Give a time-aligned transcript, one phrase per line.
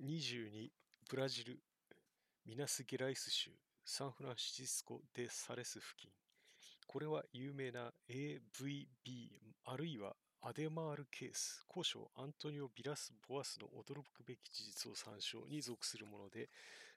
[0.00, 0.68] 22
[1.10, 1.58] ブラジル
[2.46, 3.50] ミナスゲライス州
[3.84, 6.08] サンフランシスコ・デ・サレス付近。
[6.86, 8.38] これは有名な AVB
[9.64, 16.48] あるいはアデマールケース、交渉アントニオ・ビラス・ボアスの驚くべき事実を参照に属するもので、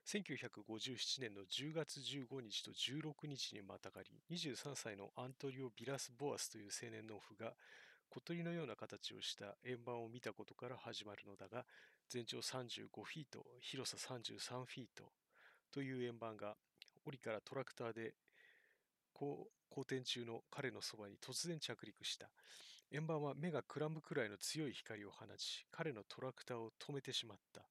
[0.06, 7.54] 1957年の10月15日と16日にまたがり、23歳のアントニオ・ビラス・ボアスという青年農夫が、
[8.12, 11.66] 小鳥のような形をした円盤を見たことから始まるのだが、
[12.12, 15.06] 全長35フィート、広さ33フィート
[15.72, 16.58] という円盤が、
[17.06, 18.16] 檻からトラクターで
[19.14, 22.30] こう好転中の彼のそばに突然着陸した。
[22.92, 27.62] 円盤は目がくらむくらいの強い光を放ち、彼のトラクターを止めてしまった。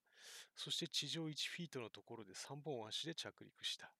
[0.56, 3.92] そして地上1フィートのところで3本足で着陸した。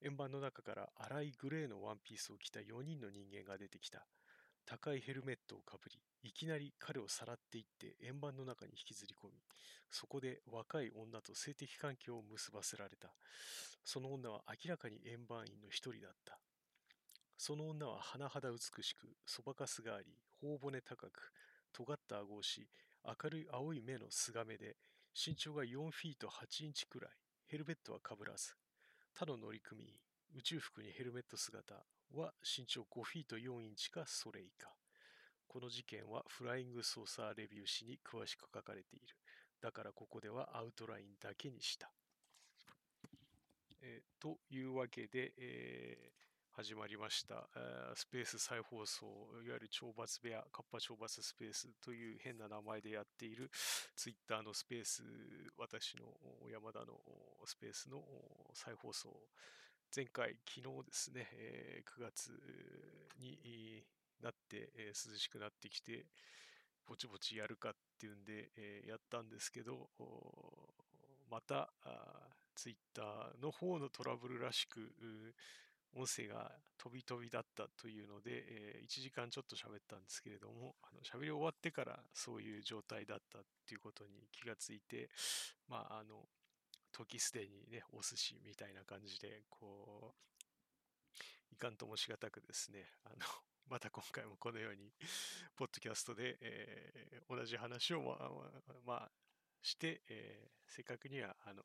[0.00, 4.06] 円盤の中から粗いグレーのワンピースを着た4人の人間が出てきた。
[4.66, 9.34] 高いヘルメットをかぶり、いきなり彼をさらっていって円盤の中に引きずり込み、
[9.90, 13.08] そこで若い女と性的関係を結ばせられた。
[13.84, 16.38] その女は明らかに円盤員の一人だった。
[17.36, 20.06] その女は甚だ美しく、そばかすがあり、
[20.40, 21.32] 頬骨高く、
[21.72, 22.66] 尖った顎をし、
[23.04, 24.76] 明るい青い目のすがめで、
[25.14, 27.10] 身長が4フィート8インチくらい、
[27.48, 28.54] ヘルメットはかぶらず、
[29.12, 29.90] 他の乗組員、
[30.36, 31.74] 宇宙服にヘルメット姿
[32.12, 34.68] は身長5フィート4インチかそれ以下。
[35.46, 39.16] この事件はフライングソーサーレビュー誌に詳しく書かれている。
[39.60, 41.90] だからここではアウトラインだけにした。
[43.80, 46.14] えー、というわけで、えー
[46.56, 47.48] 始まりました、
[47.96, 49.06] スペース再放送、
[49.44, 53.50] いわゆる懲罰部屋、カッパ懲罰スペースという変な名前でやっている
[53.96, 55.02] ツイッターのスペース、
[55.58, 56.14] 私の
[56.48, 56.94] 山田の
[57.44, 58.04] スペースの
[58.52, 59.10] 再放送、
[59.94, 61.28] 前回、昨日ですね、
[61.86, 62.32] 9月
[63.20, 63.84] に
[64.20, 66.06] なって、涼しくなってきて、
[66.84, 68.50] ぼちぼちやるかっていうんで、
[68.88, 69.88] やったんですけど、
[71.30, 71.70] また
[72.56, 74.80] ツイッターの方のトラブルらしく、
[75.94, 85.08] 音声が飛び飛びだったというので、え、1時間ちょっと喋ったんですけれども、あの喋り終わってからそういう状態だったっていうことに気がついて、
[85.68, 86.26] まあ、あの、
[86.94, 93.16] 時すでにね、お寿司みたいな感じで、こう、いかんともしがたくですね、あの、
[93.68, 94.92] また今回もこのように、
[95.56, 99.12] ポッドキャストで、えー、同じ話を、まあ、まあ、
[99.60, 101.64] して、えー、せっかくには、あの、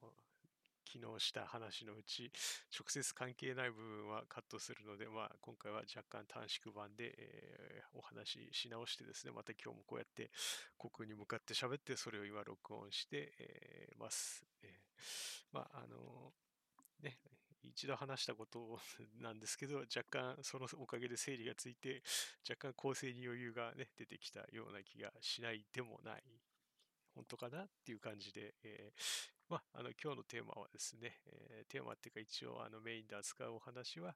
[0.91, 2.31] 昨日した話のうち、
[2.75, 10.31] 直接関係ない部分はカットするので、まあ、今回は若干短縮版で、えー、お話しし直してですね、また今日もこうやって
[10.79, 14.49] 国に向かって喋って、それを今録音して、え、ます。
[15.52, 16.34] まあ、あの
[17.02, 17.20] ね、
[17.64, 18.80] 一度話したこと
[19.20, 22.04] なんですけど、若干そのおかげで整理がついて、
[22.48, 26.24] 若干構成に余裕が、ね、出てきたような気がしないでもない。
[27.16, 29.02] 本当かなっていう感じで、えー、
[29.50, 34.16] まあ、の今日のテーマはですね、えー、テーマっていうか一応あのメインで扱うお話は、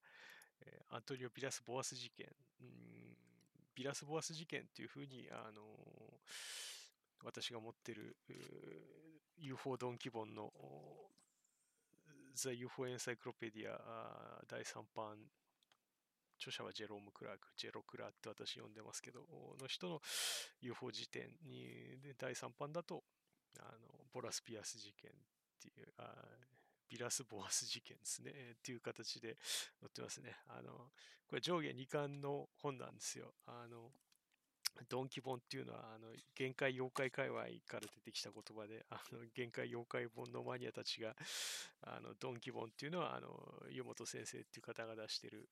[0.62, 2.28] えー、アントニオ・ビラス・ボアス事件、
[2.62, 2.94] うん
[3.76, 5.62] ビラス・ボアス事件っていうふうに、あの
[7.24, 8.16] 私が持ってる
[9.44, 10.54] UFO ドンキボンの
[12.36, 13.78] The UFO Encyclopedia
[14.48, 15.18] 第3版
[16.40, 19.22] 著者はジェローム・クラーク、ジェロクラって私呼んでますけど、
[19.60, 20.02] の人の
[20.62, 23.04] UFO 辞典にで第3版だと、
[23.60, 25.14] あのボラスピアス事件っ
[25.62, 26.14] ていうあ
[26.90, 28.34] ビラス・ボアス事件ですねっ
[28.64, 29.38] ていう形で
[29.80, 30.36] 載ってますね。
[30.48, 30.72] あの
[31.28, 33.34] これ上下2巻の本なんですよ。
[33.46, 33.92] あの
[34.90, 41.16] ドンキ本っていうのは、あの、限界妖怪界隈から出てきた言葉で、あの、限界妖怪本のマニアたちが、
[41.82, 45.50] あの、ドンキ本っていうのは、あの、湯本先生っていう方が出してる、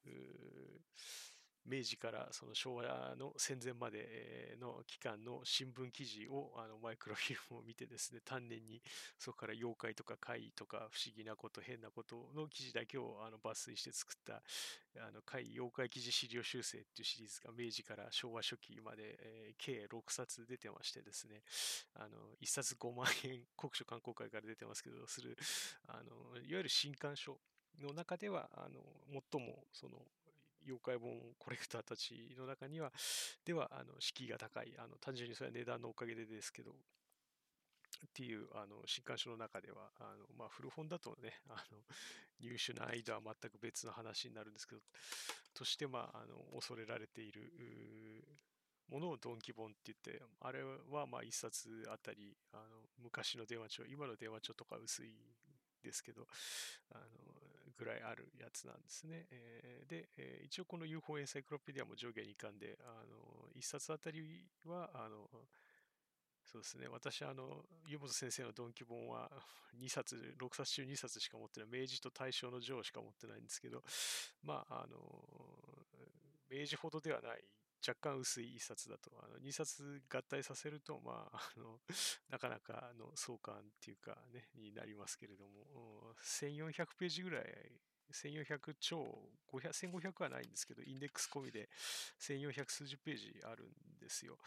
[1.65, 8.81] 明治からその昭和の戦前までの期間の新聞記事をあのマイクロフィルムを見てですね、丹念に
[9.17, 14.41] そこから妖怪とか怪異とか不思議なこと、変なことの記事だけをあの抜粋して作った
[14.97, 21.41] あの怪異妖怪記事資料修正っていうシリーズが明治から昭和初期まで、計6冊出てましてですね、
[21.95, 25.37] あの1冊5万円、国書観光会から出てますけど、する、
[25.87, 27.37] あのいわゆる新刊書
[27.79, 28.81] の中では、あの
[29.31, 29.97] 最もその
[30.65, 32.91] 妖怪本コレクターたちの中には、
[33.45, 36.73] では、あの敷居が高い、あの単純にそれは値段のおかげでですけど、っ
[38.13, 41.77] ていうあの新刊書の中では、あのまあ、古本だとね、あの
[42.39, 44.81] 入手難易度は全く別の話になるんですけど、
[45.53, 47.51] として、まあ、あの恐れられている
[48.89, 52.63] ものをドンキ本って言って、あれはまあ一冊あたり、あの
[53.03, 55.13] 昔の電話帳、今の電話帳とか薄い
[55.83, 56.27] ですけど、
[56.91, 57.05] あの
[57.81, 59.25] ぐらいあるやつなんですね。
[59.31, 64.21] えー、で、えー、一応この UFO エンサイクロペディアも上下2巻で、あの1冊あたり
[64.65, 65.25] はあの
[66.45, 66.87] そうですね。
[66.89, 69.31] 私、あの、湯本先生のドンキ本は
[69.79, 71.69] 2冊、6冊中2冊しか持ってない。
[71.69, 73.81] 明治と大正の女王しか持ってないんですけど、
[74.43, 75.87] まあ、あの、
[76.49, 77.43] 明治ほどではない、
[77.87, 81.79] 若干薄い1冊だと、あの2冊合体させると、まあ、あの、
[82.29, 87.81] なかなかの壮観っていうかね、になりますけれども、1400ページぐらい
[88.11, 91.69] 1400超500、1500はないんですけど、インデックス込みで
[92.19, 94.37] 1400数十ページあるんですよ。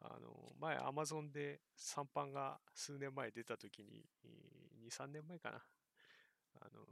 [0.00, 4.06] あの、前、アマゾンで3版が数年前出た時に、
[4.84, 5.62] 2、3年前かな。
[6.60, 6.86] あの、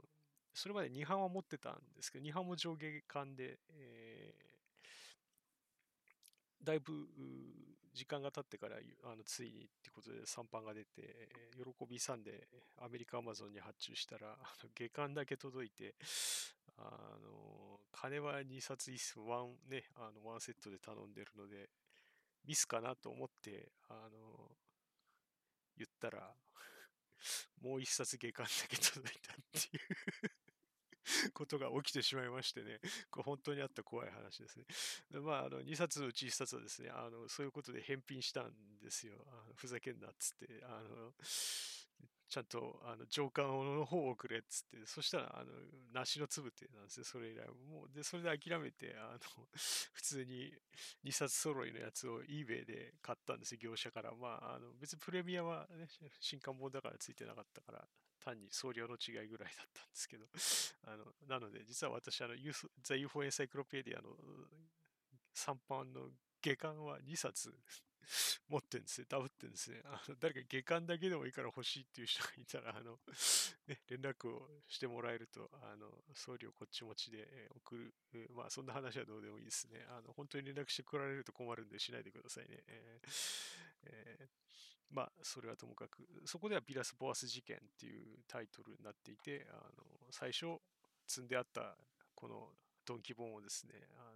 [0.53, 4.16] それまで2版は持ってたんですけど、2版も上下巻で、えー、
[6.63, 7.07] だいぶ
[7.93, 8.75] 時間が経ってから
[9.05, 14.37] あのついにってことで3版が出て、喜びさんでアメリカアマゾンに発注したら、
[14.75, 15.95] 下巻だけ届いて、
[16.77, 21.69] あの、金は2冊1、ワン、ね、あの、ワンセットで頼んでるので、
[22.45, 24.51] ミスかなと思って、あの、
[25.77, 26.35] 言ったら、
[27.61, 30.46] もう一冊下巻だけ届いたっていう。
[31.33, 34.65] ことが起きてしまいましてね、 これ本当にあった怖い話ですね。
[35.21, 39.25] まあ、あの、2冊のうち1冊はですね、あの、そういうことで返品したんですよ。
[39.27, 41.13] あのふざけんなっつって、あの、
[42.29, 45.51] ちゃんと、あの、上巻の方をくれっつって、そしたら、あの、
[45.93, 47.47] 梨の粒ってなんですよ、それ以来。
[47.47, 49.19] もう、で、それで諦めて、あの、
[49.93, 50.53] 普通に
[51.05, 54.13] 2冊揃いのやつを eBay で買ったんですよ、業者から。
[54.13, 55.87] まあ、あの、別にプレミアはね、
[56.19, 57.87] 新刊本だからついてなかったから、
[58.27, 60.25] 単に送料の違いぐらいだったんですけど、
[60.91, 62.35] あの、なので、実は私、あの、
[62.81, 64.15] ザ・ UFO エンサイクロペディアの
[65.33, 66.09] 3版の
[66.41, 67.53] 下巻は2冊
[68.47, 69.07] 持ってんですね。
[69.09, 69.81] ダブってんですね。
[69.85, 72.99] あの誰か下巻だけでもいいから欲しいっていう人がいたら、あの、
[73.67, 77.93] ね、連絡をしてもらえると、あの、送料こっち持ちで送る。
[78.31, 79.85] まあ、そんな話はどうでもいいですね。
[79.89, 82.63] あの、本当に連絡してくられると困るんでしないでくださいね。
[82.67, 84.29] えーえー、
[84.89, 90.59] まあ、それはともかく、そこではビラス・ボアス事件っていうタイトルになっていて、あの、最初
[91.07, 91.75] 積んであった
[92.15, 92.49] この
[92.85, 94.11] ドンキ本をですね、あ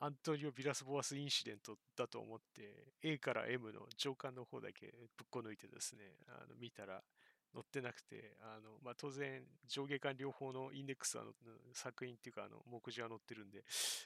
[0.00, 4.86] のアントニオ・ビラス・ボアス incident だと思って、A から M の上巻の方だけ
[5.16, 7.02] ぶっこ抜いてですね、あの見たら
[7.52, 11.22] 載ってなくて、あのまあ、当然上下巻両方のインデックスの
[11.72, 13.62] 作品っていうかあの目次は載ってるんで、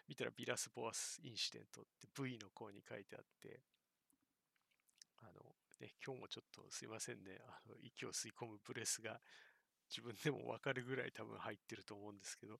[0.07, 3.61] 見たらビラス・ボアス incident って V の項に書いてあって、
[5.81, 9.21] ね、今日もちょっとすいませんね、あの息を吸い込むブレスが
[9.89, 12.59] 自分でもわかるぐらい多分入ってると思うんですけど、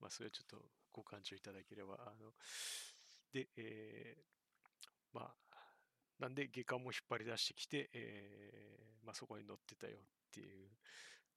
[0.00, 2.32] まあそれはちょっとご感情いただければ、あの、
[3.32, 4.22] で、えー、
[5.12, 5.34] まあ、
[6.18, 10.68] なんで下巻も引っ張り出してきて、えー、まあそこに載ってたよっていう、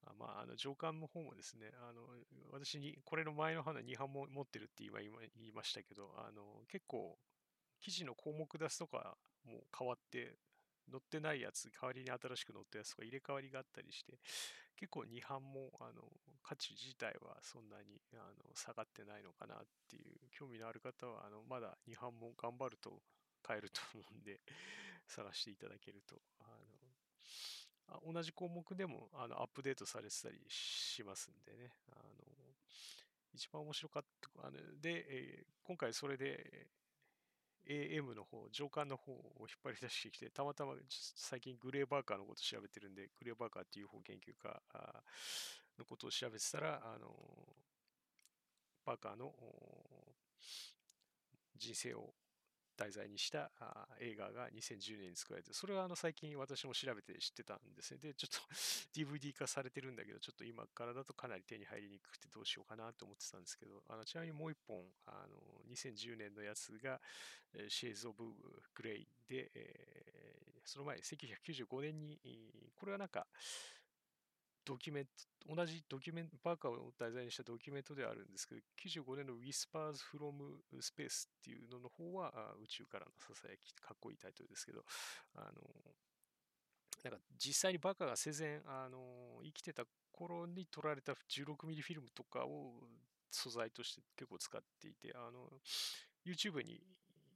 [0.05, 2.01] あまあ、あの上巻の方もですね、あの
[2.51, 5.09] 私に、これの前の花2版も持ってるって今言
[5.47, 7.17] いましたけど、あの結構
[7.81, 10.35] 記事の項目出すとかも変わって、
[10.91, 14.19] 載ってないやつ、代わりに新しく載ったやつとか入れ替わりがあったりして、
[14.75, 16.03] 結構2版もあの
[16.43, 19.57] 価値自体はそんなにあの下がってないのかなっ
[19.89, 23.01] ていう興味のある方はあのまだ2版も頑張ると
[23.41, 24.41] 買えると思うんで
[25.07, 32.55] 探していただけるとあの同じ項目でもあのアップデートされてたりしますんでねあの
[33.33, 36.67] 一番面白かったあので、えー、今回それで
[37.69, 40.73] AM の方、上官の方を引っ張り出してきて、たまたま
[41.15, 44.61] 最近グレーバーカーのことを調べてるんで、グレーバーカーっていう方研究家
[45.77, 47.07] のことを調べてたら、あの、
[48.85, 49.33] バーカーの
[51.57, 52.13] 人生を
[52.83, 53.49] 題材にした
[54.01, 57.99] 映画が2010年に作られて、それはあの最近私も調べて知ってたんですね。
[58.01, 58.39] で、ちょっと
[58.99, 65.39] DVD 化されてるんだけど、ちょっと今からだとかなり手に入りにくくてどうしようかなと思ってたんですけど、あのちなみにもう一本、あの
[65.71, 66.99] 2010年のやつが、
[67.69, 68.25] シェイズ・オブ・
[68.75, 72.19] グレイで、えー、その前、1995年に、
[72.75, 73.27] これはなんか、
[74.65, 84.83] ドキュメント、同じドキュメント、バーカーを題材にしたドキュメントではあるんですけど、95年の Whispers from Space っていうのの方は宇宙からのささやき、かっこいいタイトルですけど、
[85.35, 85.51] あの、
[87.03, 92.73] なんか実際にバカが生前、あの、生きてた頃に撮られた16ミリフィルムとかを
[93.29, 95.49] 素材として結構使っていて、あの、
[96.25, 96.79] YouTube に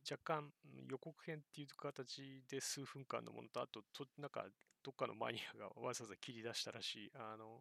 [0.10, 0.54] 若干
[0.90, 4.46] 予告編っていう形で数分間のものと、あと、となんか
[4.88, 7.60] どっかのマニアがわざわざ切り出したらしい、あの、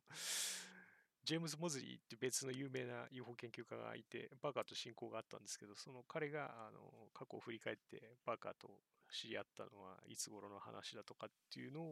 [1.25, 6.79] ジェームズ・モズリーって別の有名な UFO 研究家がいて、バーカーと親交があったんですけど、その彼があの
[7.13, 8.71] 過去を振り返って、バーカーと
[9.11, 11.91] 知り合ったのはいつ頃の話だとかっていうのを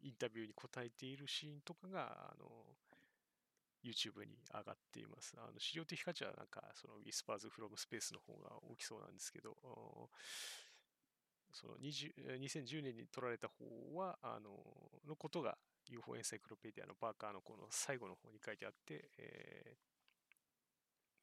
[0.00, 2.48] インタビューに答えているシーンとかが、あの、
[3.84, 5.34] YouTube に上がっています。
[5.36, 9.54] あの資料的価値はなんか、その Whispers from Space の方が大きそうなんですけど、
[11.54, 13.64] その20 2010年に取られた方
[13.96, 14.50] は、あの、
[15.06, 15.56] のことが
[15.88, 19.76] UFO エンサイクロペディアのバーカーのこの最後の方に書いてあって、えー、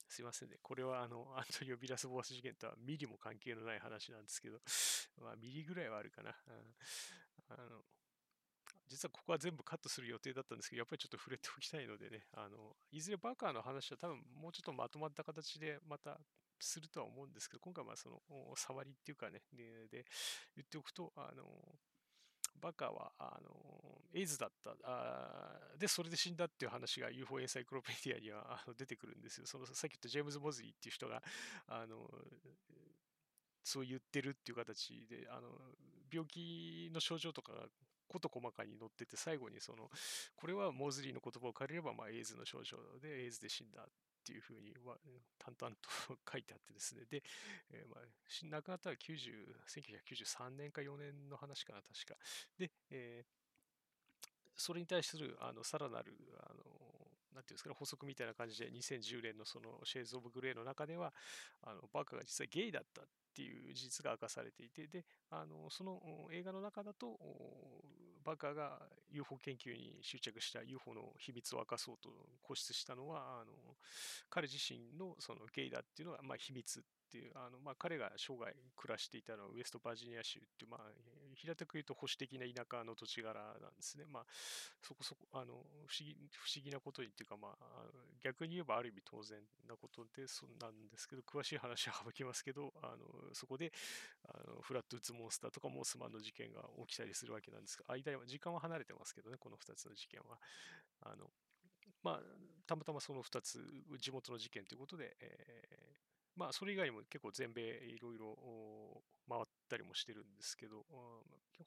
[0.08, 0.58] すいませんね。
[0.62, 4.62] これはあの、アントニオ・ビラス・ボアス事件とはミリも関係のない話なんですけど、
[5.22, 6.36] まあミリぐらいはあるかな。
[7.50, 7.84] あの
[8.88, 16.20] 実はここは全部カットする予定だったんですけど、やっぱりちょっと触れておきたいのでね、あのいずれバーカーの話は多分もうちょっとまとまった形でまた
[16.62, 18.22] するとは思うんですけど、今回はその
[18.56, 20.06] 触りっていうかね、でで
[20.56, 21.44] 言っておくと、あの
[22.60, 23.50] バカはあの
[24.14, 29.48] エイズだったあで、それで死んだっていう話が UFO エンサイクロペディアにはあの出てくるんですよ。
[29.48, 31.22] そのさっき言ったジェームズ・モズリーっていう人が
[31.68, 32.10] あの
[33.64, 35.50] そう言ってるっていう形であの
[36.12, 37.68] 病気の症状とかが
[38.08, 39.90] 事細かに載ってて最後にその
[40.36, 43.86] これはモズリーの言葉を借りればまあエイズの症状でエイズで死んだっ
[44.22, 44.98] っていうふうには
[45.40, 45.90] 淡々と
[46.32, 47.06] 書いてあってですね。
[47.06, 47.24] で、
[47.72, 48.06] えー、まあ、
[48.44, 52.16] 亡くなったのは90 1993年か4年の話かな、確か。
[52.58, 54.22] で、えー、
[54.56, 56.82] それに対するあのさらなるあの
[57.34, 61.14] なんていうんですかね、補足みたいな感じで2010年のそのシェイズ・オブ・グレーの中では
[61.62, 67.18] あのバカが実はゲイだったっていう事実が明かされていて、で、あのその映画の中だと
[68.24, 72.10] バカが UFO 研究に執着した UFO の秘密を明かそうと
[72.42, 73.52] 固執したのは、あの
[74.30, 80.88] 彼自身のそのゲイだっていうのはまあ秘密っていう、あのまあ、彼が生涯暮らしていたのはウェストバージニア州っていう、まあ、
[81.36, 84.06] 平たく言うと保守的な田舎の土地柄なんですね。
[84.06, 84.26] まあ、
[84.82, 85.54] そこそこ、あの、
[85.88, 87.86] 不思議、不思議なことにっていうか、まあ、
[88.22, 93.72] 逆に言えばある意味当然なことで、そなんですけど、詳しい話は省きますけど、あの、そこで、
[94.26, 100.40] あのフラットウッズモンスターとかモースマンの事件が起きたりするわけなんですが、間は、時間は離れてますけどね、この2つの事件は。
[101.02, 101.32] あの、
[102.04, 102.22] まあ、
[102.66, 103.60] たまたまその2つ、
[104.00, 106.02] 地元の事件ということで、えー
[106.36, 110.84] まあ、それ以外にも結構全米いろいろ回ったりもしてるんですけど、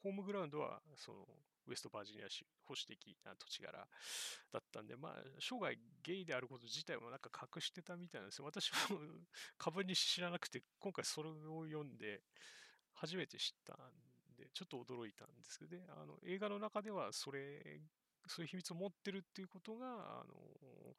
[0.02, 1.24] ホームグラウンドはその
[1.66, 8.44] ウェストバージニア州保守的な土地柄だったんで、まあ、生涯ゲイであること自体もなんか隠してたみたいなんですよ。
[8.44, 9.00] 私も
[9.56, 12.22] 株に知らなくて、今回それを読んで
[12.92, 17.80] 初めて知ったんで、ちょっと驚いたんですけどね、あの映画の中ではそれ、
[18.26, 20.96] そういう秘密を持ってるっていうことが、あの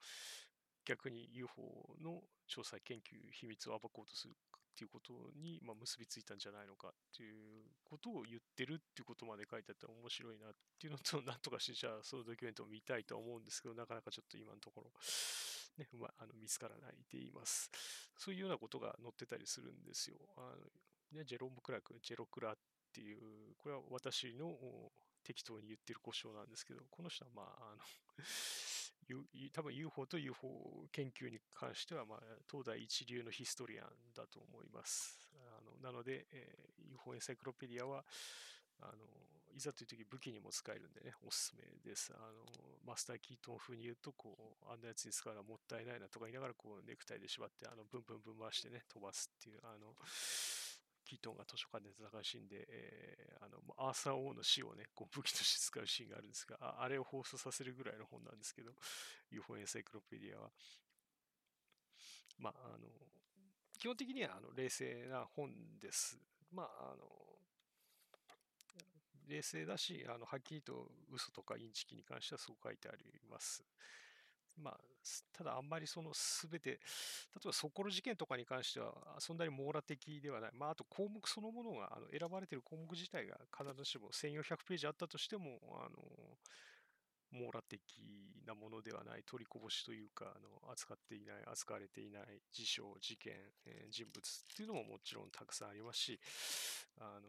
[0.84, 4.36] 逆に UFO の調査研究秘密を暴こうとする
[4.76, 14.92] っていうことに、まあ、結びついたんじゃないのかっていうことを言ってるっていうことまで書いてあって面白いなっていうのと、なんとかしてじゃあそのドキュメントを見たいと思うんですけど、なかなかちょっと今のところ、
[15.80, 17.72] ね、まあ、あの見つからないでいます。
[18.20, 20.20] そういうようなことが載ってたりするんですよ。
[20.36, 20.68] あの
[21.12, 22.58] ね、ジェロム・クラーク、ジェロクラっ
[22.92, 24.92] ていう、これは私の
[25.24, 27.82] 適当に言ってる故障なんですけど、この人はまあ、あの
[29.54, 32.20] 多分 UFO と UFO 研究に関しては、まあ、
[32.50, 35.20] 東大一流のヒストリアンだと思います。
[35.36, 38.04] あのなので、えー、UFO エンサイクロペディアは
[38.82, 39.06] あの
[39.56, 42.12] いざという時武器にも使えるんでね、おすすめです。
[42.14, 42.44] あの
[42.86, 49.96] マスター・キートン風に言うと、こう、あんなやつに使うのはもったいないなとか言いながら、こう、ネクタイで縛って、あの、ブンブンブン回してね、飛ばすっていう、あの、
[51.06, 58.72] キートンが図書館で戦うシーンで、えー、あのアーサー王の死をね、こう武器として使うシーンがあるんですが、ああれを放送させるぐらいの本なんですけど、
[59.30, 60.50] UFO エンサイクロペディアは。
[62.40, 62.90] まあ、あの、
[63.78, 66.18] 基本的にはあの冷静な本です。
[66.52, 67.06] まあ、あの、
[69.28, 73.64] 冷静だし、あのはっきりと嘘とかインチキに関してはそう書いてあります。
[74.58, 74.80] まあ、
[75.34, 76.80] ただあんまりその全て、例え
[77.46, 80.52] ばそこの事件とかに関しては、そんなに網羅的ではない。
[80.54, 86.38] まあ、あと項目そのものが、あの選ばれている項目自体が必ずしも1400ページあったとしても、あの、
[87.36, 87.80] 網羅的
[88.48, 93.34] なものではない、取りこぼしというか、あの扱っていない、扱われていない事象、事件、
[93.66, 96.20] えー、人物っていうのももちろんたくさんありますし、
[96.98, 97.28] あの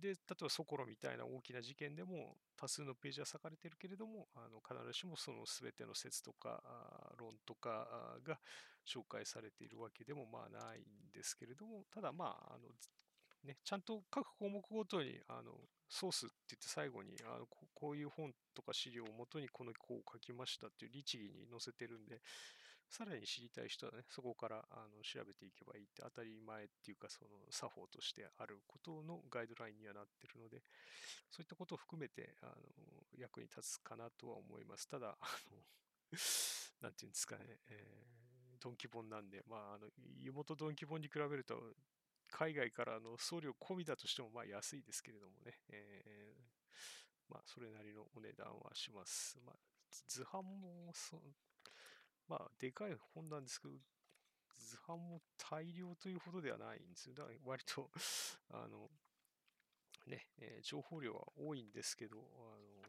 [0.00, 6.62] で例えばソコロみたいな大きな事件でも多数のページは割かれてるけれども、あの必ずしもその全ての説とか
[7.18, 8.38] 論とかが
[8.86, 12.68] 紹介されているわけでもまあないんですけれども、ただまあ、あの
[13.44, 15.52] ね、ちゃんと各項目ごとにあの
[15.88, 22.20] ソースって言って最後にあのこういう本とか資料をもとにこの項を書きましたっていう律儀に載せてるんで、
[22.90, 30.58] さらに知りたい人はね、そこからあの調べていけばいいって当たり前っていうか、その作法としてあることのガイドラインにはなってるので、
[31.30, 32.52] そういったことを含めてあの
[33.16, 34.88] 役に立つかなとは思います。
[34.88, 35.62] ただ、あの
[36.82, 41.62] なんていうんですかね、えー、ドンキ本なんで、まあ、あの湯本ドンキ本に比べると、
[42.30, 49.38] 海外からの送料込みだとしてもまあ安いですけれどもね、えー、まあ、それなりのお値段はします。
[49.44, 49.56] まあ、
[50.08, 51.20] 図版もそ、
[52.28, 53.74] まあ、でかい本なんですけど、
[54.58, 57.14] 図版も大量というほどではないんですよ。
[57.14, 57.90] だから割と
[58.50, 58.90] あの、
[60.06, 62.80] ね、えー、情報量は多いんですけど、あの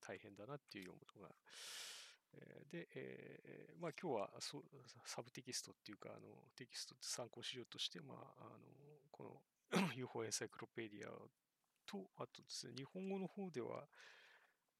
[0.00, 1.34] 大変だなっていう読むのが。
[2.70, 4.62] で、えー、まあ今日はそ
[5.04, 8.58] サブテキストっていうか、あのテキスト参考資料として、まあ、あの
[9.10, 11.10] この UFO エンサイクロペディア
[11.86, 13.84] と、あとですね、日本語の方では、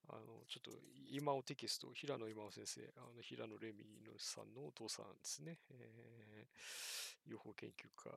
[0.09, 0.71] あの、ちょっと
[1.11, 8.11] 今をテキスト、平野今尾先生、あの平野レミのさんのお父さんですね、えー、UFO 研究家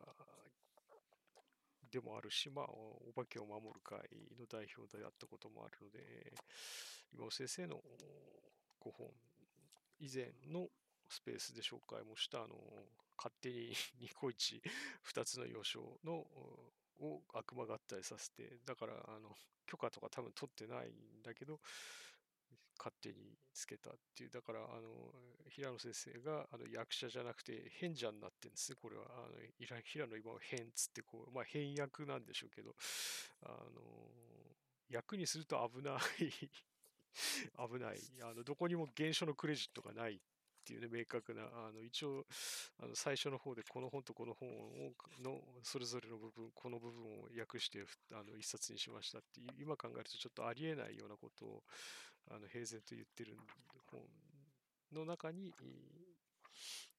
[1.91, 3.99] でもあるし、まあ、お化けを守る会
[4.39, 6.33] の代表であったこともあるので、
[7.13, 7.77] 今尾先生の
[8.81, 9.07] 5本、
[9.99, 10.67] 以前の
[11.09, 12.55] スペースで紹介もした、あの、
[13.17, 14.61] 勝手に ニコイチ
[15.03, 16.25] 2つの要所の
[16.99, 19.35] を悪魔合体させて、だから、あの、
[19.65, 21.59] 許可とか多分取ってないんだけど、
[22.77, 24.29] 勝手につけたっていう。
[24.29, 25.13] だから、あの、
[25.49, 28.77] 平野先生があの役者じゃなくて変者になってるんですね。
[28.79, 32.75] これは、あの平野今は変っつってこう、まあ変役なんでしょうけど、
[33.41, 33.81] あの、
[34.89, 36.51] 役にすると危ない
[37.57, 37.99] 危ない。
[38.21, 40.19] あの、どこにも原書のクレジットがないっ
[40.67, 42.25] ていうね、明確な、あの、一応、
[42.79, 51.63] あの、最初の方でこの本とこの本を、の、それぞれの部分、この部分を訳して、あの、一冊にしましたっていう、今考えるとちょっとありえないようなことを、
[52.29, 53.37] あの、平然と言ってる
[53.89, 54.01] 本
[54.91, 55.53] の中に、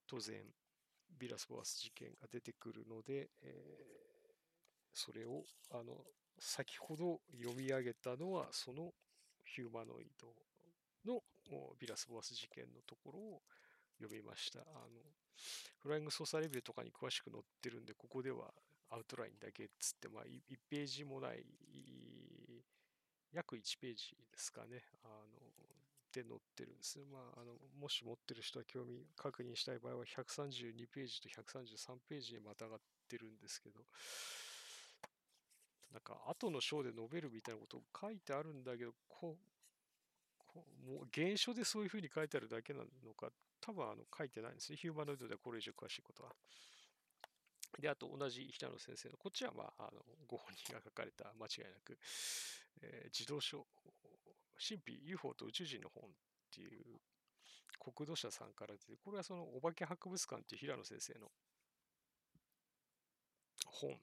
[0.07, 0.43] 当然、
[1.19, 4.38] ビラス・ボアス事件が出てくるので、えー、
[4.95, 6.05] それを、あの、
[6.38, 8.95] 先ほど読み上げたのは、その
[9.55, 10.28] ヒューマノイド
[11.05, 11.23] の
[11.78, 13.43] ビラス・ボアス事件のところを
[13.99, 14.61] 読みました。
[14.61, 15.00] あの、
[15.81, 18.52] フライング操作レビューとかに詳しく載ってるんで、ここでは
[18.90, 21.45] アウトラインだけっつって、まあ、1ページもない、
[23.33, 24.83] 約1ページですかね。
[25.05, 25.38] あの、
[26.12, 26.99] で載ってるんです。
[27.12, 33.81] まあ、あの、もし持ってる人は興味確認したい場合は、132ページと133ページにまたがってるんですけど、
[35.92, 39.49] なんか、後の章で述べるみたいなことを書いてあるんだけど、こう
[40.49, 43.30] こうもう原書でそういうふうに書いてあるだけなのか、
[43.61, 44.79] 多分あの書いてないんですね。
[44.79, 46.31] ヒューマノイドでこれ以上詳しいことは。
[47.79, 51.98] で、あと同じ平野先生の、こっちはまあ、あのご本人が書かれた間違いなく、
[52.83, 53.66] えー、児童書、
[54.59, 56.12] 神秘 UFO と宇宙人の本っ
[56.51, 56.98] ていう
[57.79, 61.31] 国土社さんから出て、これはそのお化け博物館っていう平野先生の
[63.66, 63.94] 本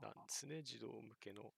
[0.00, 1.52] なんですね、児童向けの。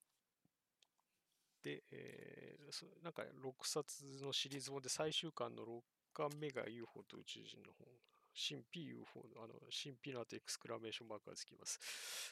[1.62, 5.80] で、えー、なんか6冊のシリーズ本で最終巻の6
[6.12, 7.86] 巻目が UFO と宇宙人の本。
[8.34, 11.78] 神秘 UFO の、あの、神秘の後エクスクラメーションマークがつきます。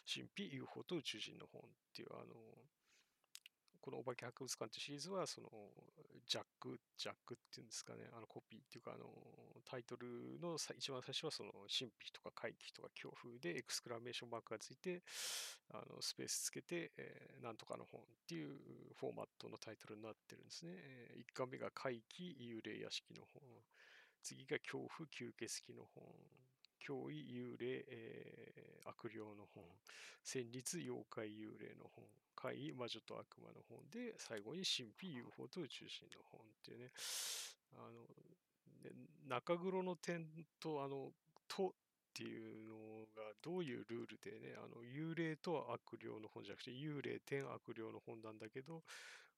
[0.08, 2.34] 神秘 UFO と宇宙人の本っていう、あの、
[3.80, 5.48] このお化け博物館ってシリーズは、その、
[6.26, 9.08] ジャック、ジャックっていうんですかね、あのコピーっていうか、あの、
[9.64, 15.02] タイトルの一番最初はその、神秘とか怪奇とか恐怖でエクスクラメーションマークがついて、
[15.72, 18.58] あの、スペースつけて、えー、なんとかの本っていう
[18.94, 20.72] フォーマットのタイトルになってるんですね。
[21.16, 23.42] 1巻目が怪奇幽霊屋敷の本。
[24.22, 26.04] 次が恐怖吸血鬼の本。
[26.86, 29.64] 脅威幽霊、えー、悪霊の本。
[30.22, 32.04] 戦慄妖怪幽霊の本。
[32.40, 36.90] 怪異魔女と悪魔の本で、最後に神秘 UFO と宇宙人の本っていうね。
[37.76, 38.06] あの、
[39.28, 40.26] 中黒の点
[40.58, 41.12] と、あの、
[41.46, 41.72] とっ
[42.14, 48.82] ていうのがどういうルールでね、あの、幽霊と悪霊の本じゃなくて、幽霊点悪霊の本なんだけど、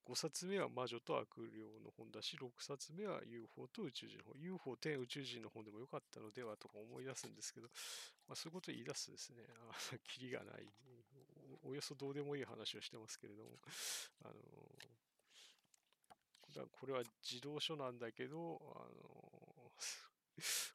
[0.04, 4.40] 5冊目は魔女と悪霊の本だし、6冊目は UFO と宇宙人の本。
[4.40, 7.68] UFO 点宇宙人の本でもよかったのではとか思い出すんですけど、
[8.26, 10.66] まあ、そういうことを言い出すとですね、あキリがない
[11.62, 13.50] お、よそどうでもいい話をしてますけれども、
[14.24, 14.34] あの
[16.54, 19.72] だこれは自動書なんだけど、あの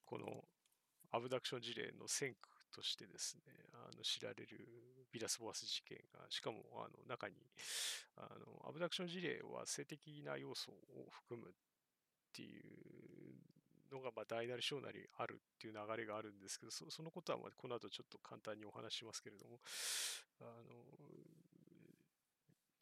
[0.06, 0.44] この
[1.12, 3.42] アブダクション事例の先駆としてですね、
[3.74, 4.68] あの知られる
[5.12, 7.36] ビラス・ボアス事件が、しかもあの中に
[8.18, 11.52] あのアブダクション事例は性的な要素を含むっ
[12.34, 12.64] ていう
[13.92, 19.60] のが、まあ、大なり小なりあるっていう流れがあるんですけど、そのことはまあこの後ちょっと簡単にお話しますけれども、
[20.42, 20.78] あの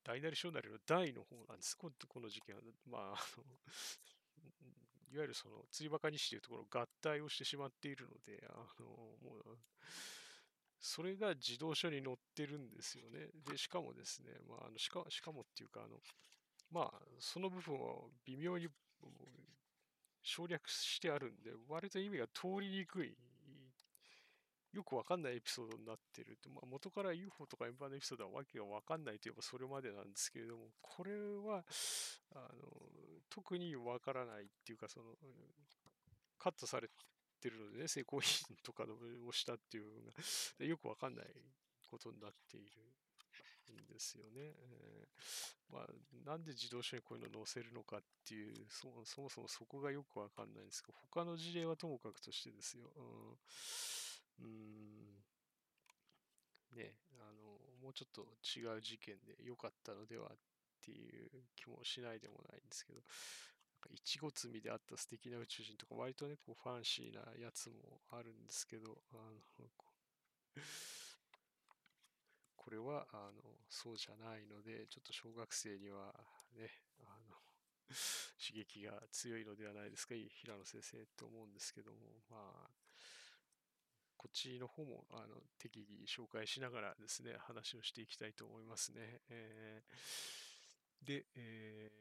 [0.05, 1.75] 大なり小なりの大の方なんです。
[1.75, 1.89] こ
[2.19, 3.43] の事件は、まあ、あの
[5.11, 8.85] いわゆるその、釣りバカにしているところ合体をしてしまっているので、あの、
[9.21, 9.57] もう、
[10.79, 13.29] それが自動車に乗ってるんですよね。
[13.49, 15.99] で、しかもですね、まあ、あのしかしかもっていうか、あの、
[16.69, 18.67] まあ、その部分は微妙に
[20.25, 23.15] 省略してあるんで、割と意味が通りにくい
[24.75, 31.63] よくわかんないエピソードになってるまあ、元から UFO とかエンバーのエピソードはわけがわかんないといえばそれまでなんですけれども、これは、
[32.35, 32.49] あの、
[33.29, 35.05] 特にわからないっていうか、その、
[36.37, 36.89] カットされ
[37.39, 40.11] てるのでね、成功品とかをしたっていうの
[40.59, 41.25] が、よくわかんない
[41.89, 42.67] ことになっている。
[43.73, 44.53] んですよね。
[44.57, 52.91] えー、まあ、なんで自動車にこういうの載せるのかっていうそ、そもそもそこがよくわかんないんですけど、他の事例はともかくとしてですよ。
[52.97, 54.45] うん。
[54.45, 55.25] うん
[56.75, 60.29] ね、あの、もうちょっと違う事件で良かったのではっ
[60.83, 62.99] ていう気もしないでもないんですけど、
[63.91, 69.69] いちご摘みであった素敵な宇宙人とか、割とね、こうファンシーなやつもあるんですけど、あの、
[72.65, 76.11] これは、あの、そうじゃないので、ちょっと小学生には
[76.57, 76.71] ね、
[77.05, 77.37] あの、
[78.41, 82.71] 刺激が強いのではないですか、平野先生って思うんですけども、まあ、
[84.17, 89.21] こっちの方もあの適宜紹介しながらですね、話をしていきたいと思いますね。
[89.29, 91.91] えー、で、え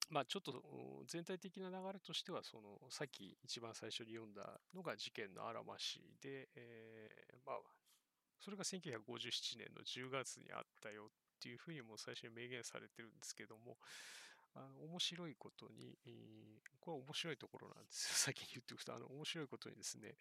[0.00, 7.81] ー、まあちょっと全体的な流れとしては、そのさっき一番最初に読んだのが事件のあらましで、えー、まあ
[8.42, 13.78] それが1957年の10月にあったよっていうふうにも最初に明言されてるんですけども、
[14.54, 15.96] あの面白いことに、
[16.80, 18.34] これは面白いところなんですよ。
[18.34, 20.16] 先に言っておくと、あの面白いことにですね、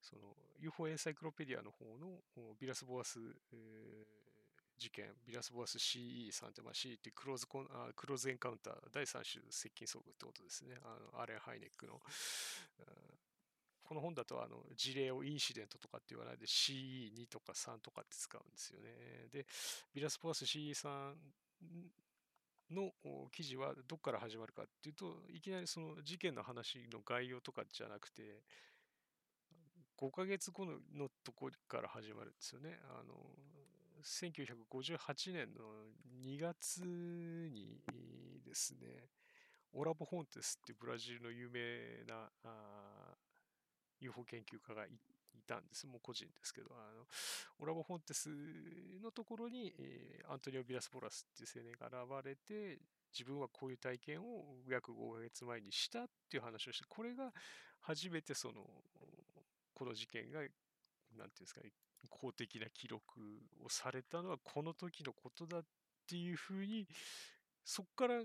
[0.00, 2.22] その UFO Encyclopedia の方の
[2.58, 3.20] ビラス・ボアス、
[3.52, 10.78] えー、事件、ビラス・ボアス CE3 って、まあ、CE って close コンあ close encounter、第3種接近遭遇ってことですね。
[10.82, 12.00] あのアレン・ハイネックの。
[13.84, 18.88] この本だとあの事例を incident とかって言わないで CE2 とか3とかって使うんですよね。
[19.32, 19.46] で、
[19.94, 21.16] ビラス・ボアス CE3
[22.70, 22.92] の
[23.30, 28.42] 記事はどこから始まるかっていうといきなりその事件の話の概要とかじゃなくて
[29.98, 32.78] 5ヶ月後のとこから始まるんですよね。
[32.88, 33.14] あの
[34.02, 35.64] 1958年の
[36.22, 37.80] 2月に
[38.44, 39.08] ですね
[39.72, 42.30] オラボ・ホンテスってブラジルの有名な
[44.04, 44.88] UFO 研究家がい
[45.46, 45.86] たんです。
[45.86, 47.04] もう個人ですけど、あの
[47.60, 48.28] オラボ・フォンテス
[49.02, 52.78] のところに、えー、アントニオ・ビラス・ボラスっていう青年が現れて、
[53.12, 57.32] 自分はこういう体験を約5ヶ月前にしたっていう話をして、これが
[57.80, 58.64] 初めてその、
[59.72, 60.56] この事件が、なんてい
[61.16, 61.60] うんですか、
[62.10, 63.02] 公的な記録
[63.64, 65.64] をされたのはこの時のことだっ
[66.06, 66.86] ていうふうに、
[67.64, 68.22] そこから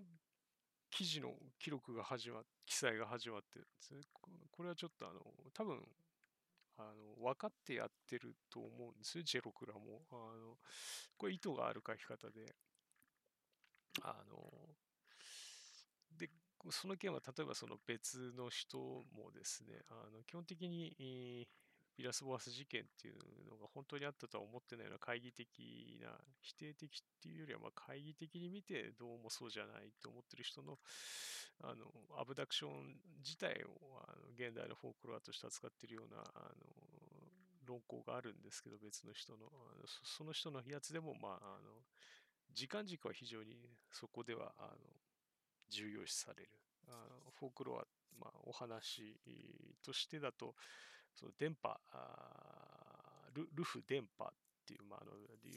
[0.92, 4.02] 記事の記録が始まっ、記載が始まってるんですね。
[4.52, 5.22] これはちょっとあの、
[5.54, 5.80] 多分
[6.78, 10.02] あの、分かってやってると思うんですよ、ジェロクラも。
[10.12, 10.58] あの、
[11.18, 12.56] これ意図がある書き方で。
[14.02, 14.76] あの、
[16.18, 16.30] で、
[16.72, 21.48] その件は例えばその別の人もですね、あの基本的に、
[22.00, 23.16] ビラスボアス事件っていう
[23.52, 26.08] のが本当にあったとは思ってないような懐疑的な、
[26.40, 30.80] 否定的っていうよりは、まあ懐疑的に見てどうもそうじゃないと思ってる人の、
[31.60, 36.72] あの、アブダクション自体をあの現代のフォークロアとして扱ってるような、あの、
[37.68, 41.84] 論考があるんですけど、別の人の、あのその人のやつでも、まあ、あの、
[42.56, 43.60] 時間軸は非常に
[43.92, 44.80] そこでは、あの、
[45.68, 46.50] 重要視される。
[46.88, 46.92] あ
[47.26, 47.84] のフォークロア、
[48.18, 49.20] まあ、お話
[49.84, 50.56] としてだと、
[51.16, 51.70] その電波、
[53.34, 54.28] ルルフ電波っ
[54.66, 55.12] ていう、まあ、あの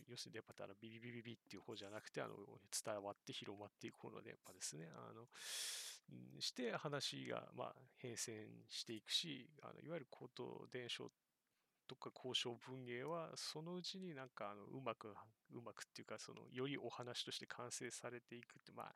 [0.08, 2.34] 要するに電波ってあのビビビビビっていう方じゃなくてあの
[2.72, 4.88] 伝わって広まっていく方の電波ですね。
[4.94, 5.28] あの
[6.40, 11.10] して話がまあ変遷していくしあのいわゆる高等伝承
[11.92, 15.08] とか交渉文芸はそのうちになんかあのうまく
[15.52, 18.92] うまくっていうかそのよりお話として完成されていくってまあ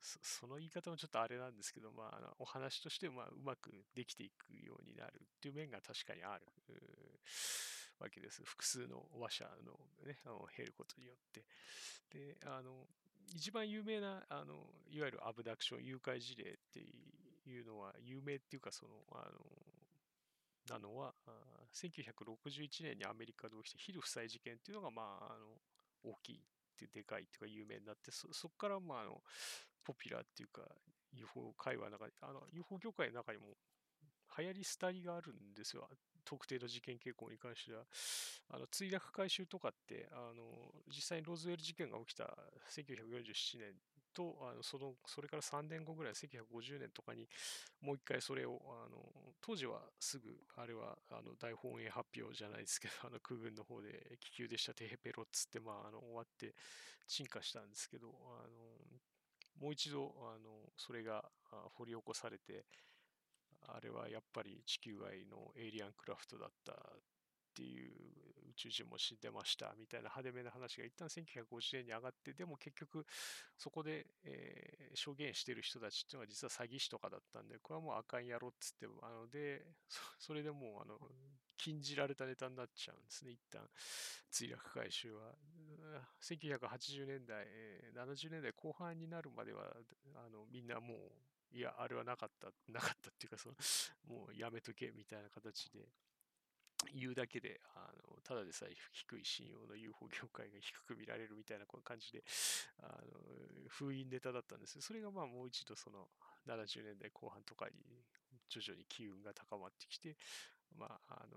[0.00, 6.46] その言い方もちょっとあれなんですけどまあお話としてまあうまくできていくようになるっていう面が確かにある
[7.98, 8.42] わけです。
[8.44, 9.72] 複数の話者の
[10.06, 11.44] ね、あの減ることによって。
[12.12, 12.86] で、あの、
[13.34, 19.65] 一番有名な、あの、いわゆるアブダクション、誘拐事例っていうのは、有名っていうか、その、あの、
[20.68, 21.14] なのは、
[21.72, 25.46] 1961年にアメリカで起きたヒル夫妻事件っていうのが、まあ、あの、
[26.04, 26.40] 大きいっ
[26.76, 29.22] て、でかいっていうか有名になって、そ、そこから、まあ、あの、
[29.84, 30.62] ポピュラーっていうか、
[31.12, 33.56] UFO 会話の中で、あの、UFO 業界の中にも
[34.38, 35.88] 流行り廃りがあるんですよ。
[36.24, 37.84] 特定の事件傾向に関しては。
[38.48, 40.42] あの墜落回収とかって、あの
[40.88, 42.24] 実際にローズウェル事件が起きた
[42.70, 43.74] 1947年
[44.16, 47.28] と、あのそのそれから3年後ぐらい、1950年とかに
[47.82, 48.96] もう一回それを、あの
[49.42, 56.54] 当時はすぐ、あれはあの大本営発表じゃないですけど、あの空軍の方で気球でしたテヘペロっつって、まあ、あの終わって
[57.06, 58.56] 鎮火したんですけど、あの
[59.60, 61.22] もう一度あのそれが
[61.76, 62.64] 掘り起こされて、
[63.68, 66.76] あれはやっぱり地球外のエイリアンクラフトだったっ
[67.54, 67.92] ていう
[68.56, 73.06] 宙人も死んでましたみたいな派手めな話が一旦1950年に上がって、でも結局
[73.56, 79.62] そこで、えー、証言してる人たちっていうのは実は詐欺師とかだったんで、これはもうあかんやろっつって、あので、
[80.18, 80.98] それでもうあの
[81.56, 83.62] 禁じられたネタになっちゃうんですね、一旦
[84.32, 85.34] 墜落回収は。
[86.20, 87.46] 1980年代、
[87.94, 89.64] 70年代後半になるまでは
[90.14, 90.98] あのみんなもう
[91.52, 93.54] いや、あれはなかった、なかったっていうかその、
[94.08, 95.88] もうやめとけみたいな形で
[96.94, 102.24] 言うだけで、あのただでさえ 低い信用の UFO 業界が低く見られるみたいな感じで、
[102.82, 106.10] あの封印ネタだったんですそれがまあもう一度その
[106.46, 108.04] 70年代後半とかに
[108.48, 110.16] 徐々に機運が高まってきて、
[110.76, 111.36] まあ、あの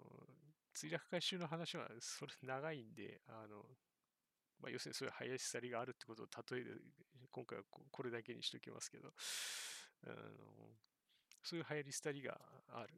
[0.73, 3.63] 墜落回収の話はそれ長いんで、あの
[4.59, 6.83] まあ、要するにそういう林去りがあるってことを例える、
[7.31, 9.13] 今回はこれだけにしときますけど、
[10.05, 10.77] あの
[11.43, 12.93] そういう流行り廃りがある。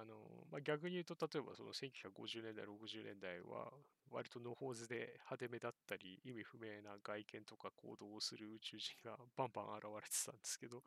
[0.00, 0.14] あの
[0.50, 3.72] まあ、逆に言うと、例えばその1950年代、60年代は、
[4.10, 10.82] 割と野放図で派手めだったり、意味不明な外見とか行動をする宇宙人がバンバン現れてたんですけど、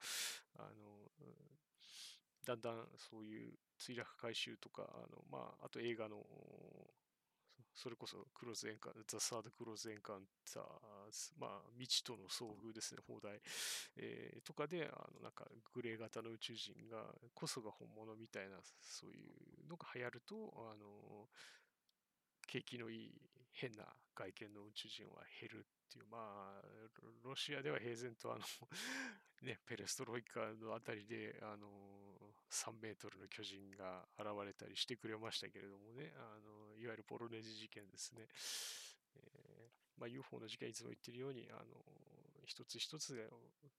[0.57, 1.09] あの
[2.45, 6.25] だんだんそういう墜落回収とか、あのまあ、あと映画の
[7.75, 10.21] それこそクローズエンカ、ザ・サード・クローズエンカン
[10.53, 10.63] ター、
[11.39, 13.39] まあ、未知との遭遇ですね、放題、
[13.97, 19.23] えー、とかで、あの、なんか、グレー型の宇宙人が、こそが本物みたいな、そうい
[19.65, 20.35] うのが流行ると、
[20.71, 21.29] あの、
[22.47, 23.11] 景気のいい
[23.53, 23.83] 変な
[24.15, 26.61] 外見の宇宙人は減るっていう、まあ、
[27.23, 28.43] ロシアでは平然と、あの
[29.41, 31.69] ね、ペレストロイカのあたりで、あの、
[32.49, 38.27] 3メートルの巨人が現れたりしてくれましたけれどもね、あのいわゆるボロネジ事件ですね。
[39.15, 41.61] えーまあ、UFO の事件いつも言ってるように、あの
[42.45, 43.13] 一つ一つ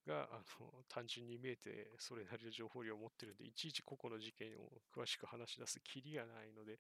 [0.07, 6.79] があの単純に見えてそれなりの情報量を持ってるんで、いちいち個々の事件を詳しく話し出すきりがないので、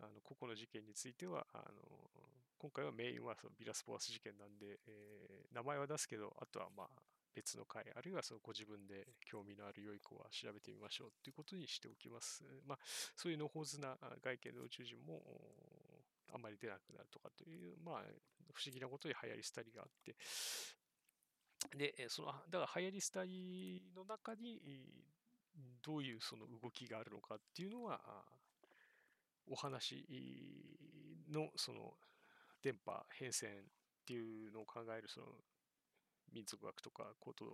[0.00, 1.64] あの個々の事件については、あの
[2.58, 6.88] 今回はメインはそのビラスポアス事件なんで、えー、名前は出すけど、あとはまあ
[7.34, 12.44] 別の回、あるいはそのご自分で興味のある良い子は調べてみましょうということにしておきます。
[12.66, 12.78] まあ、
[13.16, 15.22] そういうのほずな外見の宇宙人も
[16.32, 18.02] あんまり出なくなるとかという、まあ、
[18.52, 20.16] 不思議なことで流行り廃りがあって、
[21.76, 24.60] で、その、だから流行り廃りの中に、
[25.82, 28.00] どういうその動きがあるのかっていうのは、
[29.50, 30.06] お話
[31.28, 31.94] のその
[32.62, 35.26] 電波変遷っていうのを考えるその
[36.32, 37.44] 民族学とか高等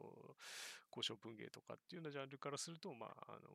[0.94, 3.50] 交渉文芸とかっていうようなジャンルからすると、まあ、あの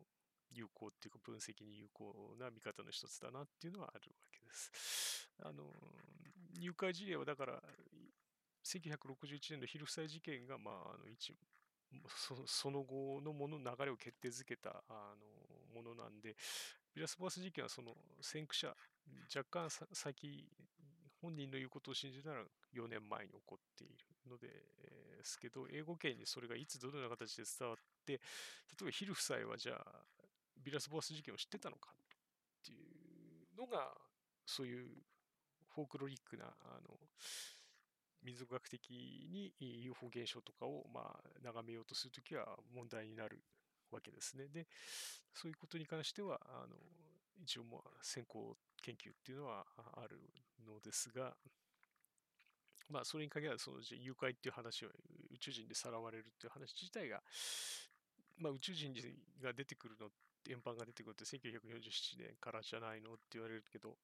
[0.52, 5.30] 有効っていうか分析に有効な見方の一つだなっていうのはあるわけです。
[5.42, 5.64] あの
[6.60, 7.62] 入会事例はだから
[8.64, 11.34] 1961年の昼夫妻事件が、まあ、あの一
[12.48, 15.14] その後のもの流れを決定づけたあ
[15.76, 16.36] のものなんで
[16.94, 18.76] ビラスバース事件はその先駆者
[19.36, 20.48] 若干先
[21.22, 22.44] 本人の言うことを信じたら
[22.76, 23.96] 4年前に起こっている
[24.30, 24.48] ので、
[24.84, 28.20] えー、すけど、英語圏にそれがいつどのような形で伝わって、例
[28.82, 30.04] えばヒル夫妻はじゃあ、
[30.64, 31.96] ビラスボアス事件を知ってたのかっ
[32.66, 33.94] ていうのが、
[34.46, 34.88] そういう
[35.74, 37.00] フォークロリックな、あの、
[38.22, 43.44] 民族学的に UFO 現象とかを、まあ、眺めようとするときは問題になる
[43.92, 44.48] わけですね。
[44.48, 44.68] で、
[45.34, 46.76] そういうことに関しては、あの、
[47.42, 49.66] 一応、まあ、先行研究っていうのは
[49.98, 50.20] ある
[50.66, 51.36] のですが、
[52.90, 54.92] まあ、それに限らず、その誘拐っていう話は、
[55.32, 57.22] 宇宙人でさらわれるっていう話自体が、
[58.38, 58.94] まあ、宇宙人
[59.42, 60.10] が出てくるの、
[60.50, 63.96] 円盤が出てくるって1947年からじゃないのって言われるけど、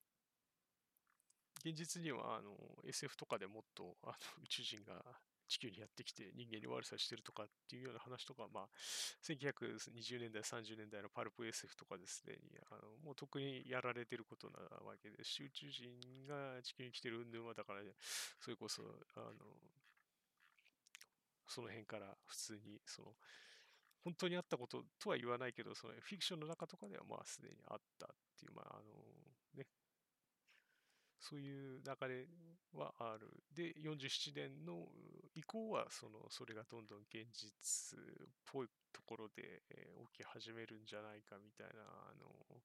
[1.66, 2.56] 現実にはあの
[2.88, 4.14] SF とかでもっとあの
[4.44, 5.04] 宇宙人が
[5.50, 8.68] 地球にやってきて人間に悪さしてるとかっていうような話とか、まあ、
[9.26, 12.38] 1920年代、30年代のパルプ SF とかですね、
[12.70, 15.90] あのもう特にやられてることなわけですし、宇宙人
[16.30, 17.92] が地球に来てる運動はだから、ね、
[18.40, 18.84] それこそ、
[19.18, 19.34] あの、
[21.48, 23.16] その辺から普通に、その、
[24.04, 28.10] 本当にあったこととは言わないけど、そのフィクションの中とかではまあすでにあったっ
[28.40, 28.94] ていう、まああの
[29.58, 29.66] ね、
[31.20, 32.28] そういう流れ
[32.74, 33.28] はある。
[33.54, 34.88] で、47年の
[35.36, 38.02] 以降は、その、それがどんどん現実っ
[38.46, 42.62] ぽいところで、えー、起き始めるんじゃないかみたいな、あの、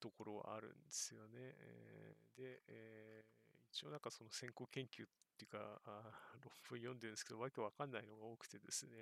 [0.00, 1.54] ところはあるんですよね。
[1.58, 6.02] えー、で、えー、一応なんかその先行研究っていうか、あ
[6.42, 8.92] 論文読んでるんですけど、わけわかんないのが多くてですね。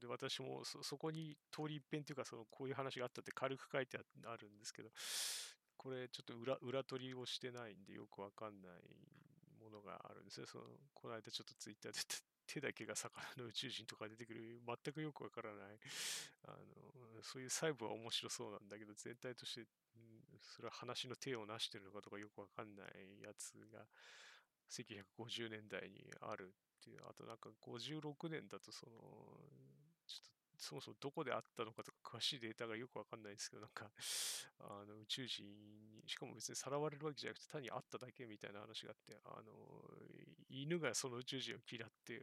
[0.00, 4.90] で、私もそそこに通り一遍っていうか、そのこういう話があったって軽く書いてあるんですけど、
[5.78, 8.72] これちょっと裏裏取りをしてないんでよくわかんない
[9.62, 10.46] ものがあるんですよ。
[10.46, 11.98] そのこの間ちょっとツイッターで
[12.48, 15.78] 手だけが魚の宇宙人とか出てくる全くよくわからない
[16.48, 19.66] あのそういう細部は面白そうなんだけど全体として、
[20.40, 23.86] それは話の手を成してるのかとかよくわかんないやつが、
[24.68, 28.92] 1950年代にあるっていう、あとなんか56年だとその、
[30.58, 33.90] そもそもどこであったのかとか詳しいデータがよくわかんないですけど、なんか、
[34.60, 39.52] あの宇宙人に、しかも別にさらわれるわけじゃなくて単にあっただけみたいな話があって、あの、
[40.48, 42.20] 犬がその宇宙人を嫌って、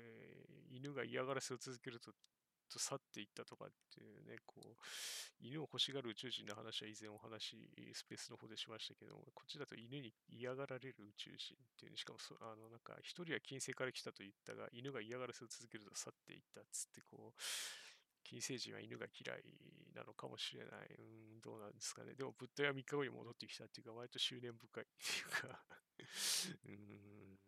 [0.69, 2.13] 犬が嫌がらせを続けると
[2.69, 4.75] と去っていったとかっていうね、こう、
[5.39, 7.55] 犬を欲しがる宇宙人の話は以前お話、
[7.93, 17.41] スペースの方でしましたけども、こっちだと犬に嫌がられる宇宙人っていう、しかもそ、あの、なんか、一人は金星から来たと言ったが、犬が嫌がらせを続けると去っていったっつって、こう、
[18.25, 19.43] 金星人は犬が嫌い
[19.95, 20.89] なのかもしれない。
[20.97, 22.13] うん、どうなんですかね。
[22.15, 25.61] でも、ブッダは3日後に戻ってきたっていうか、割と執念深いっていうか
[26.65, 27.39] うん、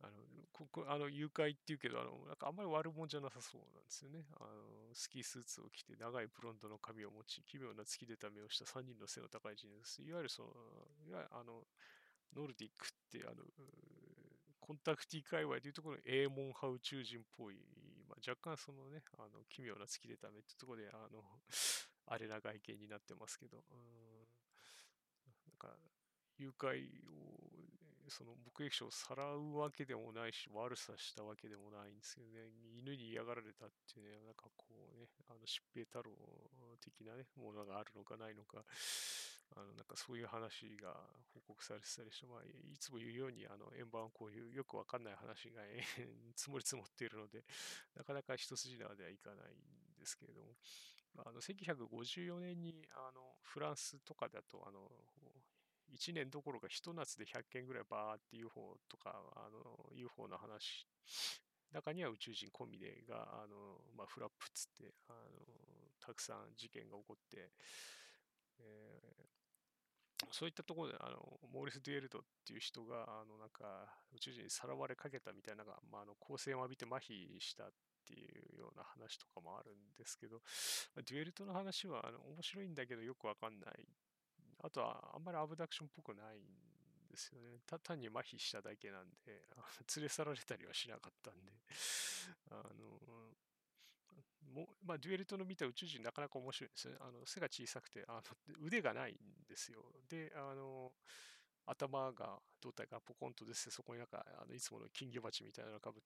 [0.00, 4.24] あの、ここ、あの、誘拐っていうけど、あの、なんかあんまり悪者じゃなさそうなんですよね。
[4.40, 10.02] あの、スキースーツを着て、長いブロンドの髪を持ち、奇妙な突き出た目をした3人の背の高い人です。
[10.02, 10.48] いわゆるその、
[11.08, 11.66] いわゆるあの、
[12.34, 13.44] ノルディックって、あの、
[14.60, 17.56] コンタクティ界隈というところのエーモンハ宇宙人っぽい、
[18.12, 21.24] まあ、若干そのね、あの、奇妙な突き出た目ってところで、あの、
[22.06, 24.28] あれな外見になってますけど、うん、
[25.48, 25.74] なんか、
[26.36, 27.52] 誘拐を
[28.08, 36.12] その目撃者をさらうわけでもないし、悪さしたわけでもないんですけどね、犬に嫌がられたっていうね、なんかこうね、あの疾病太郎
[36.80, 38.64] 的なね、ものがあるのかないのか、
[39.56, 40.94] あのなんかそういう話が
[41.34, 45.62] 報告されてたりして、まあ、いつも言うように、あの円盤こういうよくわかんない話が
[46.36, 47.44] 積もり積もっているので、
[47.94, 50.56] なかなか一筋縄ではいかないんですけれども、
[51.18, 54.90] あの1954年にあのフランスとかだとあの
[55.92, 60.86] 1年どころか一夏で100件ぐらいバーって UFO とか、あの、UFO の話、
[61.70, 65.18] 中には宇宙人込みでが、あの、まあ、フラップっつって、あの、
[66.00, 67.50] たくさん事件が起こって、
[68.58, 69.41] えー、
[70.30, 71.18] そういったところで、あの、
[71.52, 77.72] モーリス・デュエルドっていう人が、あの、なんか、宇宙人にさらわれかけたみたいなのが、まあ、あの、光線を浴びて麻痺したっ
[78.04, 80.40] ていうような話とかもあるんですけど、
[80.96, 83.86] デュエルトの話はあの面白いんだけどよくわかんない
[84.62, 87.58] あとは、あんまりアブダクションっぽくないんですよね。
[87.66, 89.42] た単に麻痺しただけなんで、
[89.96, 91.52] 連れ去られたりはしなかったんで、
[92.50, 92.98] あの、
[94.52, 96.94] もまあ、デュエルトの見た宇宙人なかなか面白いですね。
[97.00, 98.22] あの背が小さくてあの
[98.60, 99.16] 腕がないん
[99.48, 99.80] ですよ。
[100.08, 100.92] で、あの
[101.66, 106.02] 頭が、胴体がポコンと出て、そこになんかあのいつもの金魚鉢みたいなのがぶっ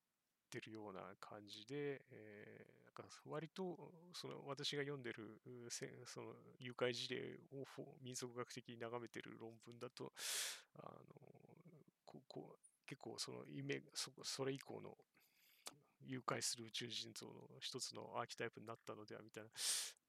[0.51, 3.77] てるような感じで、えー、なんか割と
[4.15, 5.41] その私が読んでる
[6.07, 7.67] その誘拐事例を
[8.03, 10.13] 民族学的に眺めてる論文だと
[10.79, 10.93] あの
[12.05, 12.57] ここ
[12.87, 14.97] 結構そのイメそそれ以降の
[16.07, 19.51] 誘拐する宇宙人像の一つのアーキタイプになったのではみたいな。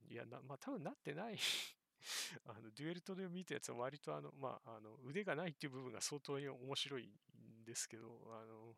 [0.10, 1.38] いや、まあ多分なってない
[2.46, 8.76] あのデュエルトで見たやつは割とあの、まあ、あの腕がないっていう部分が相当に面白いんですけど、あの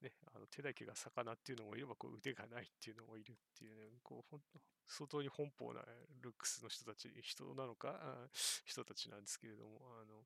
[0.00, 4.40] ね、あの手だけが魚っていうのもいればこう腕がないっていうのもいるっていうね、こう
[4.86, 5.82] 相当に奔放な
[6.20, 8.28] ルックスの人たち、人なのか、
[8.64, 10.24] 人たちなんですけれども、あの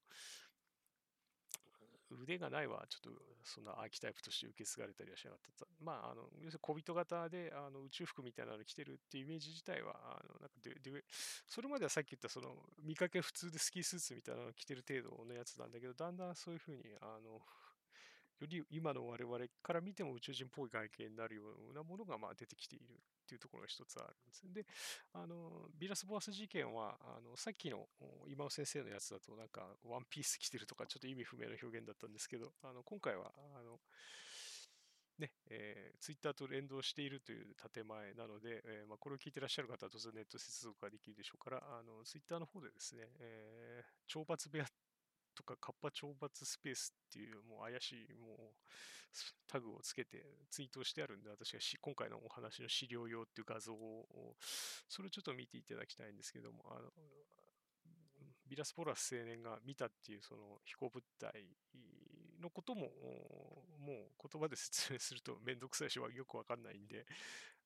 [2.11, 5.67] 腕がないはちょっとそんなアーキタイプとして受け継がれたりはしなかった。
[5.81, 11.05] まあ、あの要するに小人型であの宇宙服みたいなの着てるっていうイメージ自体は、あのなんかでで
[11.47, 17.41] それまではさっき言ったその見かけ普通でスキースーツみたいなの着てる程度のやつなんだけど、だんだんそういうふうにあの
[18.41, 24.53] より今の我々から見ても宇宙人っぽい外見になるようなものがまあ出てきているっていうところが一つあるんです。
[24.55, 24.65] で、
[25.13, 27.89] あの、ビラス・ボアス事件は、あの、さっきの
[28.29, 33.81] 今尾先生のやつだとなんかワンピース着てるとかちょっと意味不明な表現だったんですけど、あの、今回は、あの、
[35.19, 44.67] ね、えー、ツイッターと連動しているという建前なので、えー、まあ、これを聞いてらっしゃる方は当然ネット接続ができるでしょうから、あのツイッターの方でですね、えー、懲罰部屋
[45.37, 48.39] とかカッパ懲罰スペースっていうもう怪しいもう
[49.47, 54.37] タグをつけてツイートしてあるんで私が今回のお話の資料用っていう画像を
[54.89, 56.91] それをちょっと見ていただきたいんですけどもあの
[58.49, 61.45] ビラスポラス青年が見たっていうその飛行物体
[62.41, 67.07] のことももう言葉で説明するとめんどくさいしはよくわかんないんで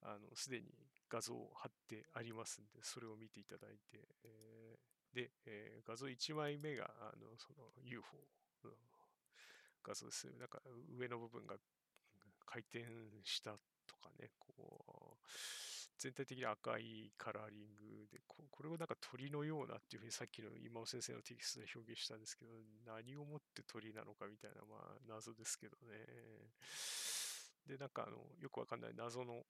[0.02, 0.66] あのすでに
[1.10, 4.49] 画像を貼ってありますんでそれを見ていただいて、え
[5.14, 8.16] で、えー、画像1枚目が、あの、その UFO
[8.64, 8.70] の
[9.82, 10.26] 画像です。
[10.38, 10.60] なんか
[10.96, 11.56] 上の部分が
[12.46, 12.84] 回転
[13.24, 13.52] した
[13.86, 15.26] とかね、こう、
[15.98, 22.52] 全体的に赤いカラーリングで、ここれをなんか鳥のようなっていうふうにさっきの今尾先生のテキストで表現したんですけど、
[22.86, 26.06] 何をもって鳥なのかみたいな、まあ謎ですけどね。
[27.66, 29.44] で、なんかあの、よくわかんない謎の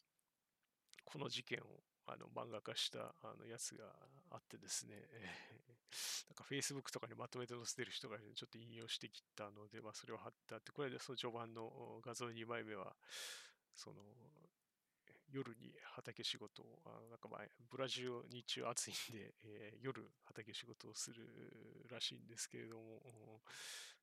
[1.04, 3.84] この事件をあの漫画化したあのやつが
[4.30, 4.94] あってですね、
[6.28, 12.96] なんか Facebook とかにまとめて載せてる人がちょっと引用してきたので、まあ、それを貼ってあって、これでその序盤の画像2枚目は、
[13.74, 14.02] その
[15.32, 17.40] 夜に畑仕事を、あなんかまあ
[17.70, 23.42] ブラジル日中暑いんで、 えー、夜畑仕事をするらしいんですけれども、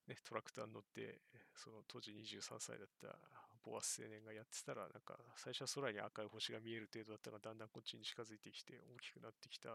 [0.07, 1.21] ね、トラクターに乗って、
[1.55, 3.19] その当時23歳だった
[3.67, 9.69] ボアス青年がやってたら、なんか最初は空に赤い星が見える程度だったが、だんだんこっちに近づいてきて大きくなってきた。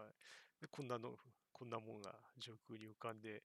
[0.59, 1.13] でこんなの、
[1.51, 3.43] こんなもんが上空に浮かんで、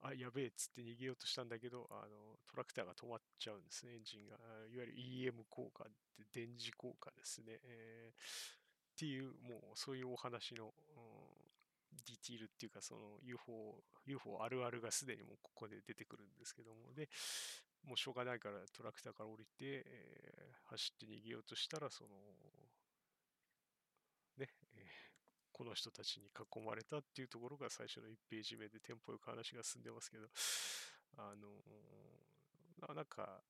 [0.00, 4.36] あ、やべえっつって逃げようとしたんだけど、あの、トラクターが止まっちゃうんですね、エンジンが。
[4.72, 5.86] いわゆる EM 効果っ
[6.32, 7.60] て電磁効果ですね。
[7.62, 11.52] えー、っていう、もうそういうお話の、うん
[12.06, 17.08] ディティールっていうか、その UFO、UFO あるあるがすでにもうここで出てくるんですけども、で、
[17.86, 22.10] もうしょうがないからトラクターから降りて、えー、走って逃げようとしたら、その、
[24.38, 24.84] ね、えー、
[25.52, 30.28] この人たちに囲まれたっていうところが最初の1ページ目でテンポよく話が進んでますけど、
[31.18, 33.40] あのー、なんか、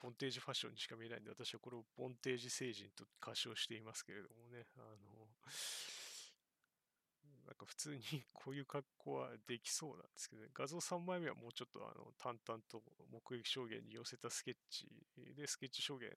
[0.00, 6.01] ボンテージファッションにしか見えないんで、私はこれをボンテージ星人と歌唱していますけれどもね、あのー
[7.52, 8.00] なんか普通に
[8.32, 14.88] こういう格好はできそうなんですけど、ね、画像3枚目はもうちょっとあの淡々と目撃証言に寄せたスケッチ
[15.36, 16.16] で、スケッチ証言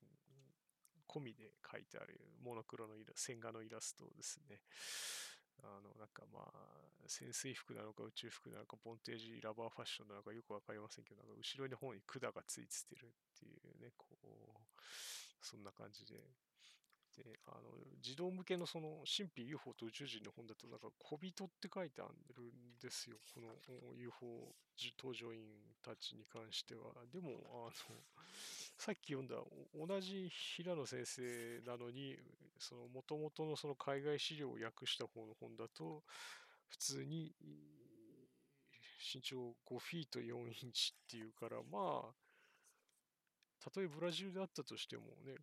[1.07, 4.61] 込みで書いてあるモノクロの線画のイラストですね。
[5.59, 14.25] あの、なんかまあ、潜水服なのか宇宙服なのか、ボンテージラバーファッションなのかよくわかりませんけど、なんか後ろの方に管がついてるっていうね、こう、
[15.41, 16.15] そんな感じで、
[17.15, 17.61] で、あの、
[18.01, 23.17] 児童向けのその、神秘 UFO と宇宙人の本だと、なんか、小人って書いてあるんですよ。
[23.33, 24.53] この UFO
[24.99, 25.41] 搭乗員
[25.81, 26.93] たちに関しては。
[27.11, 27.71] でも、あの、
[28.77, 29.37] さっき読んだ、
[29.73, 32.17] 同じ平野先生なのに、
[32.59, 36.03] その、元々のその海外資料を訳した方の本だと、
[36.67, 37.33] 普通に、
[39.13, 42.15] 身長5フィート4インチっていうから、まあ、
[43.59, 45.35] たとえブラジルであったとしてもね、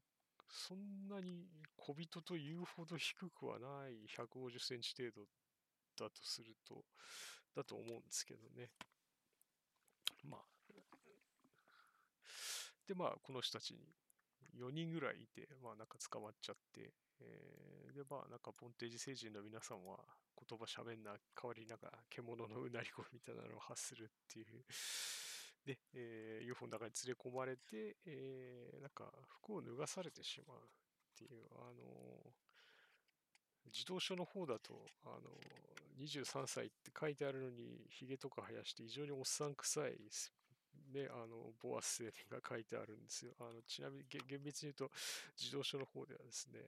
[0.52, 5.22] そんなに小人というほど低くはない150センチ程度
[5.98, 6.84] だとすると、
[7.56, 8.70] だと思うんですけどね。
[10.24, 10.40] まあ。
[12.86, 13.80] で、まあ、この人たちに
[14.60, 19.98] 4人ぐらいいて、まあ、なんか捕まっちゃって、えー、で、まあ、なんか、ボンテージ星人の皆さんは
[20.36, 24.46] 言葉喋んな代わりなんか、獣のうなり声みたいなのを発するっていう
[25.66, 30.60] で、えー、UFO の中に連れ込まれて、えー、なんか服を脱がされてしまうっ
[31.16, 39.92] ていう、あのー、自動書の方だと、あのー、23歳って書いてあるのに、髭とか生やして非常におっさん臭い、
[40.92, 43.32] ね、あの、ボアス青年が書いてあるんですよ。
[43.38, 44.90] あのちなみに厳密に言うと、
[45.38, 46.60] 自動書の方ではですね、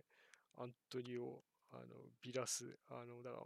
[0.57, 1.43] アントニオ、
[1.73, 1.83] あの
[2.23, 3.43] ビラス、あの、だから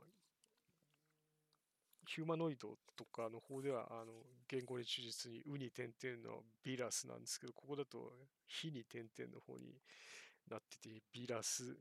[2.09, 4.13] ヒューマノイドとかの方では、あの、
[4.49, 8.11] 言語に忠実に、ウに点々のビラスなんですけど、ここだと、
[8.47, 9.77] 火に点々の方に
[10.49, 11.77] なってて、ビラス、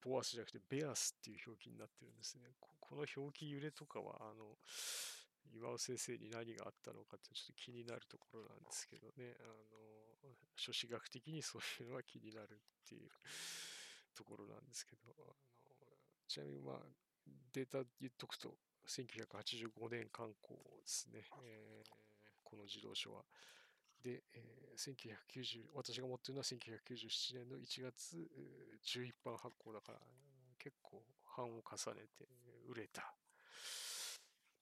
[0.00, 2.54] ボアスじゃなくて、ベアスっていう表記になってるんですね。
[2.60, 4.54] この表記揺れとかは、あの、
[5.52, 13.10] 岩尾先生に何があったのかってちょっと気になるところなんですけどね、あの、書史学的にそういうのは気になるっていう
[14.14, 15.34] ところなんですけど、あの
[16.28, 16.76] ちなみにまあ、
[17.52, 18.54] データ言っとくと、
[18.86, 21.88] 1985年刊行ですね、えー、
[22.42, 23.22] この自動書は。
[24.02, 24.94] で、えー、
[25.34, 28.20] 1990私が持ってるのは1997年の1月
[28.84, 29.98] 11版発行だから、
[30.58, 31.02] 結構
[31.36, 32.28] 版を重ねて
[32.68, 33.14] 売れた。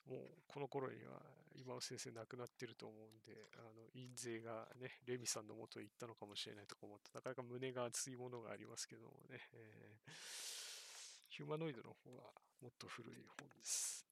[0.08, 1.22] もうこの頃には
[1.54, 10.12] 今尾先生亡くなってると思うんで、あの印税がね、レミさんのもとへ行ったのかもしれないとか思って、なかなか胸が熱いものがありますけどもね、えー、
[11.28, 12.30] ヒューマノイドの方は
[12.62, 14.11] もっと古い本です。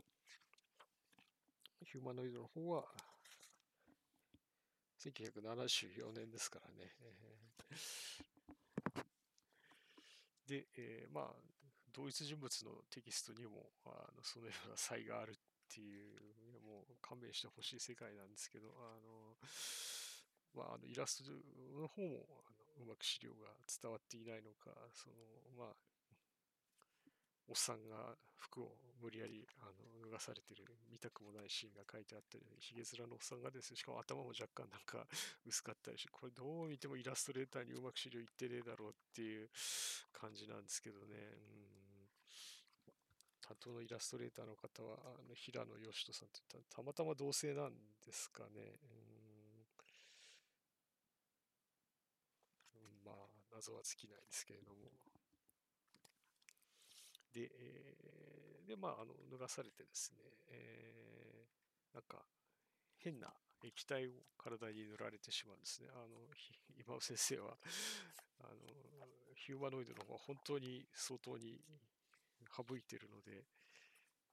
[1.84, 2.84] ヒューマノイドの方は、
[5.00, 6.92] 1974年ですからね。
[10.46, 11.34] で、えー、まあ、
[11.92, 15.34] 同一人物のテキストにも、あのそのような差異があるっ
[15.72, 16.10] ていう、
[16.66, 19.36] もう勘弁してほしい世界なんですけど、あの、
[20.54, 21.30] まあ、あのイラスト
[21.80, 25.16] の方もあのうまく資料が伝わっていないのか、その、
[25.56, 25.76] まあ、
[27.50, 35.02] おっさんが服を無理やりあの脱がされてる見たくもないシーンが書いてあったり、ひげ面のおっさんがですね、しかも頭も若干なんか
[35.44, 39.50] 薄かったりして、これどう見てもイラストレーターにうまく資料いってねえだろうっていう
[40.14, 41.16] 感じなんですけどね。
[41.18, 41.70] うん
[43.50, 47.74] 担当のイラストレーターの方は、あの平野義人さんって言った、たまたま同性なん
[48.06, 48.78] ですかね。
[52.74, 53.14] うんまあ、
[53.52, 55.09] 謎は尽きないですけれども。
[57.32, 62.24] で、えー、で、まあ、あの、脱がされてですね、えー、なんか、
[62.98, 65.88] 変な液体を体に塗られてしまうんですね。
[65.92, 66.28] あの、
[66.78, 67.56] 今尾先生は
[68.40, 68.56] あの、
[69.36, 71.60] ヒューマノイドの方は本当に相当に
[72.48, 73.44] 省いてるので、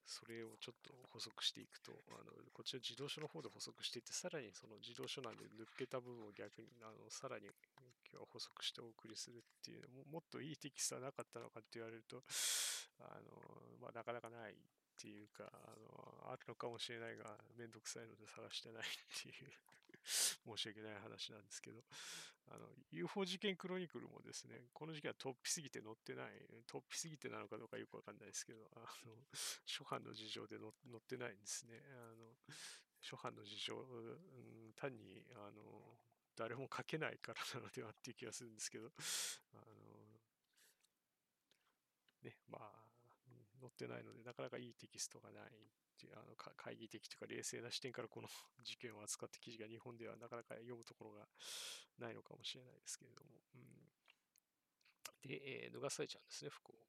[0.06, 7.48] それをちょっと補足していくと、あのこっちの自動書の方で補足していって、さらにその自動書なんで抜けた部分を逆にあのさらに
[8.08, 12.24] 今日は補足してお送りするっていうも、もっといいテキストはなかったのかって言われると、
[13.00, 14.56] あのまあ、なかなかないっ
[15.00, 18.86] ていうか、あのあるのかもしれないが、めんどくさいので探してないっ
[19.22, 19.52] ていう
[20.08, 21.84] 申し訳ない話なんですけど、
[22.50, 26.32] あの、UFO 事件クロニクルもですね、この時期は突飛すぎて載ってない、
[26.66, 29.28] 突飛すぎてなのかどうかよくわかんないですけど、あの、
[29.66, 31.82] 初版の事情で載ってないんですね。
[31.92, 32.36] あの、
[33.02, 36.00] 初版の事情、うん、単に、あの、
[36.36, 38.92] 誰も書けないからなのではっていう気がするんですけど、
[39.54, 40.22] あの、
[42.24, 42.87] ね、まあ、
[43.78, 48.28] ってないので、なかなかいいテキストがないっていうあの会議的というか冷静な視点からこの
[48.66, 51.30] 事件を扱って記事が日本ではなかなか読むところが
[52.00, 53.42] ないのかもしれないですけれども。
[53.54, 56.88] うん、で、えー、脱がされちゃうんですね、服を。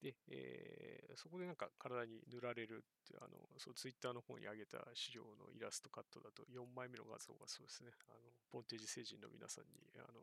[0.00, 10.20] で、えー、そこでなんか体に塗られるってあのそうツイッターの方に上げた資料のイラストカットだと4枚目の画像がそうですね、あのボンテージ星人の皆さんにあの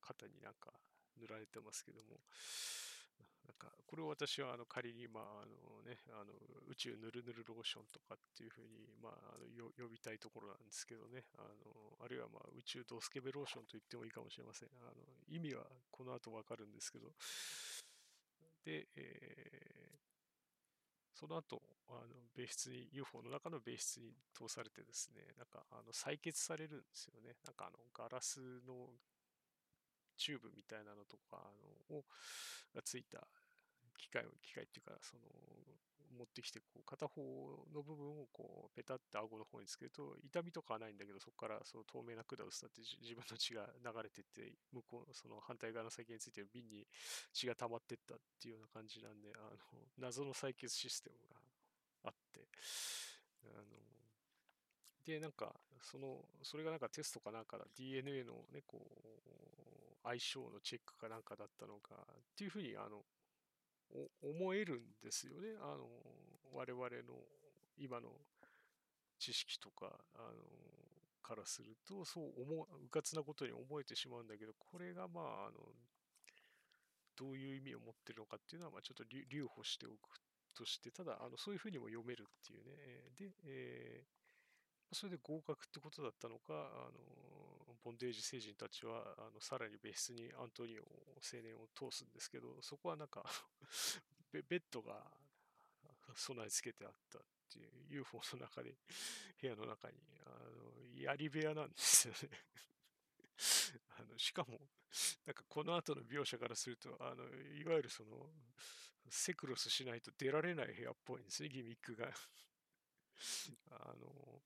[0.00, 0.72] 肩になんか
[1.18, 2.20] 塗られてますけども、
[3.50, 6.30] なんか、これを私はあの仮に、まあ、あのね、あの
[6.70, 14.68] 宇宙ぬるぬるローションとかっていうふうに、まあ、あの呼びたいところなんですけどね、あのあるいは、まあ、宇宙ドスケベローションと言ってもいいかもしれません。
[14.86, 17.10] あの意味はこの後わかるんですけど、
[18.62, 21.58] で、えー、その後、
[21.90, 27.34] あの別室に、UFO の中の別室に通されてですね、なんかあの採血されるんですよね。
[27.42, 28.94] なんかあのガラスの
[30.20, 31.40] チューブみたいなのとか
[31.90, 32.04] のを
[32.76, 33.24] がついた
[33.96, 35.24] 機械を、機械っていうか、その、
[36.10, 37.22] 持ってきて、こう、片方
[37.72, 46.86] の部分をこう、ペタって顎の方につけると、痛みとかはないんだけど、そこからその透明な管を伝って自分の血が流れてって、向こう、その反対側の先についてる瓶に
[47.32, 51.36] 血が溜まってったっていうような感じなんで、あの、謎の採血システムが
[52.04, 52.48] あって、
[53.44, 53.64] あの、
[55.04, 59.10] で、なんか、その、それがなんかテストかなんかだ、DNA のね、こう、
[60.02, 63.04] 相性のチェックかなんかだったのか、っていうふうに、あの、
[64.22, 65.56] 思えるんですよね。
[65.60, 65.88] あの、
[66.52, 67.24] 我々の
[67.76, 68.10] 今の
[69.18, 70.44] 知識とか、あの、
[71.22, 75.58] からすると、そう思う、うかつなことに思えてしまうんだけど、これがまあ、あの、
[77.16, 80.20] どういう意味を持ってるのかっていうのは、まあ、ちょっと留保しておく
[80.54, 82.72] として、ただ、あのそういうふうにも読めるっていうね。
[83.16, 84.20] で、えー
[84.92, 86.98] それで合格ってことだったのか、あの
[87.84, 93.24] ボンデージ星人たちはあのさらに別室にアントニオ青年を通すんですけど、そこはなんか
[94.32, 94.94] ベッドが
[96.14, 97.22] 備え付けてあったっ
[97.52, 98.74] ていう UFO の中で、
[99.40, 99.94] 部屋の中に、
[100.26, 102.28] あの槍部屋なんですよね
[103.98, 104.60] あのしかも、
[105.26, 107.24] なんかこの後の描写からすると、あの
[107.58, 108.10] いわゆるその、
[109.08, 112.06] セクロスしないと出られない部屋っぽいんですね、ギミックが
[113.70, 114.42] あの、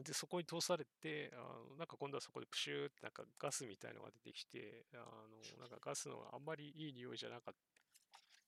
[0.00, 1.36] で、そこに通されて、あ
[1.70, 7.54] のなんか今度はそこでプシューってなんかガスみたいのが出てきて、あのなんかガスのあんまりいい匂いじゃなかっ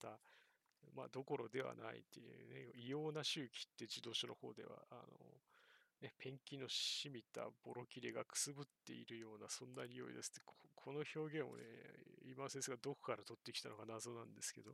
[0.01, 0.19] た、
[0.97, 5.03] まあ、どころではないっていうね、異様な周期って自動車の方では、あの
[6.01, 11.65] ね、ペンキの染みたボロ切れがくすぶっているような、そんな匂いですってこ、この表現をね、
[12.25, 14.73] 今先生がどこから取ってきたのか謎なんですけど、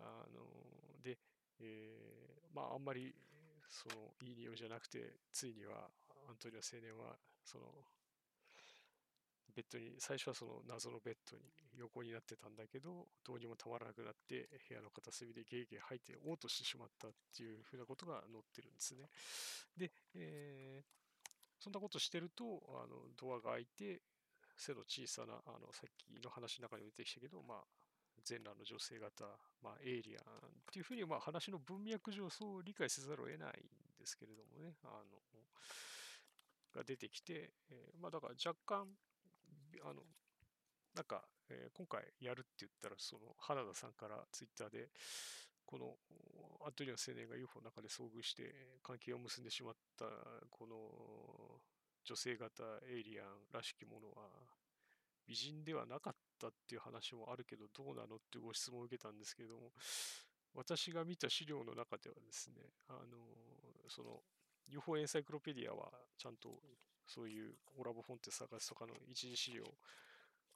[0.00, 1.18] あので、
[1.60, 3.14] えー、まああんまり
[3.68, 5.88] そのいい匂いじゃなくて、ついには
[6.28, 7.64] アントニオ青年はその
[9.54, 11.42] ベッドに、最初はその謎のベッドに
[11.78, 19.06] 横になってたんだけど、どうにもたまらなくなって、部屋の片隅でゲーゲー吐いて嘔吐してしまったっていうふうなことが載ってるんですね。
[19.76, 20.86] で、えー、
[21.62, 22.44] そんなことしてると、
[22.82, 24.02] あのドアが開いて、
[24.56, 27.64] 背の小さな、あのさっきの話の中にも出てきたけど、まあ、
[28.24, 29.24] 全裸の女性型、
[29.62, 30.26] まあ、エイリアンっ
[30.72, 35.18] ていうふうに、まあ、話の文脈上そう理解せざるを得ないんですけれどもね、あの、
[36.74, 38.88] が出てきて、えー、まあ、だから若干、
[39.84, 40.02] あの、
[40.94, 44.88] なんか、えー、今回やるって言ったら、その、花田さんからツイッターで、
[45.66, 45.96] この
[46.66, 50.04] アントニオ青年が UFO の中で遭遇して関係を結んでしまった
[50.50, 50.76] この
[52.04, 54.28] 女性型エイリアンらしきものは
[55.26, 56.14] 美人ではなかっ
[56.44, 59.72] たっていう話もあるけど、どうなのっていうご質問を受けたんですけれども、
[60.54, 63.18] 私が見た資料の中ではですね、あの、
[63.88, 64.20] その、
[64.68, 66.48] UFO エンサイクロペディアはちゃんと
[67.06, 69.64] そういうオラボフォンテ探すとかの一次資料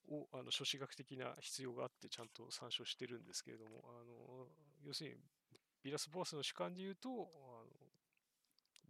[0.08, 4.46] をあの諸子学的な必要があってちゃんと参照してるんですけれども、あの
[4.82, 5.16] 要するに
[5.82, 7.68] ビラス・ボアスの主観で言うと、あの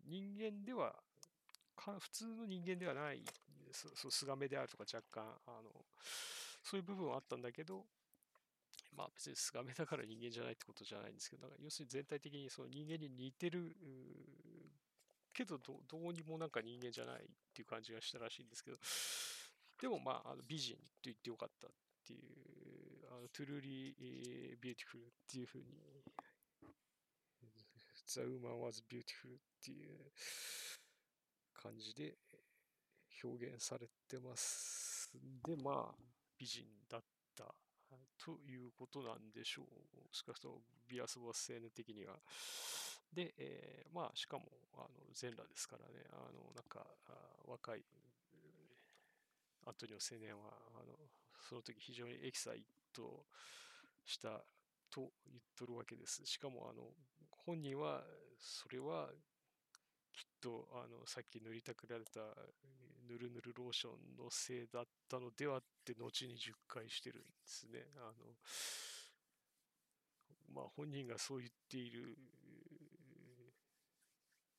[0.06, 0.94] 人間では
[1.76, 3.22] 普通の人間ではない
[3.72, 5.70] そそうスガメであるとか若干あの
[6.62, 7.84] そういう部分はあったんだけど
[8.96, 13.76] まあ別にスガメだから人間じゃないってことじゃないんですけどだか要するに全体的にその人間に似てる
[15.32, 17.18] けどどどうにもなんか人間じゃないっ
[17.54, 18.76] ていう感じがしたらしいんですけど
[19.80, 21.70] でもまああの美人と言ってよかったっ
[22.06, 22.20] ていう
[23.10, 25.64] あの truly beautiful っていうふうに
[28.08, 29.88] The woman was beautiful っていう
[31.52, 32.14] 感じで
[33.22, 35.10] 表現されてます。
[35.44, 35.94] で、まあ、
[36.38, 37.02] 美人だっ
[37.36, 37.44] た
[38.24, 39.66] ということなんでしょう。
[40.12, 42.14] 少なくとビアスボス青年的には。
[43.12, 46.86] で、えー、まあ、しかも、あの、全裸ですからね、あの、なんか、
[47.46, 47.82] 若い、
[49.66, 50.94] アントニオ青年は、あの、
[51.48, 52.62] その時非常にエキサイ
[52.92, 53.24] ト
[54.04, 54.44] した
[54.90, 56.24] と言っとるわけです。
[56.26, 56.92] しかも、あの、
[57.30, 58.04] 本人は、
[58.38, 59.08] それは
[60.18, 62.20] きっとあのさっき塗りたくられた
[63.08, 67.86] ぬるぬるローションのせいだったのではって後に10回してるんですね。
[67.96, 68.12] あの
[70.54, 72.16] まあ本人がそう言っている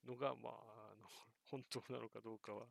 [0.08, 0.54] のが、まあ、
[0.94, 1.08] あの
[1.52, 2.66] 本当なのかどうかは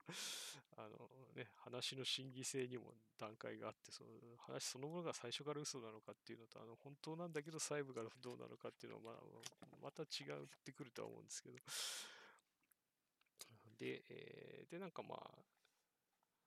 [0.77, 9.19] あの、ね、話の真偽性にも段階があってその話そのものが最初から嘘なのかっていうのとあの本当なんだけど細部がどうなのかっていうのは、ま
[9.63, 11.57] あ、また違ってくるとは思うんですけど
[13.79, 15.31] で、えー、で、なんかまあ、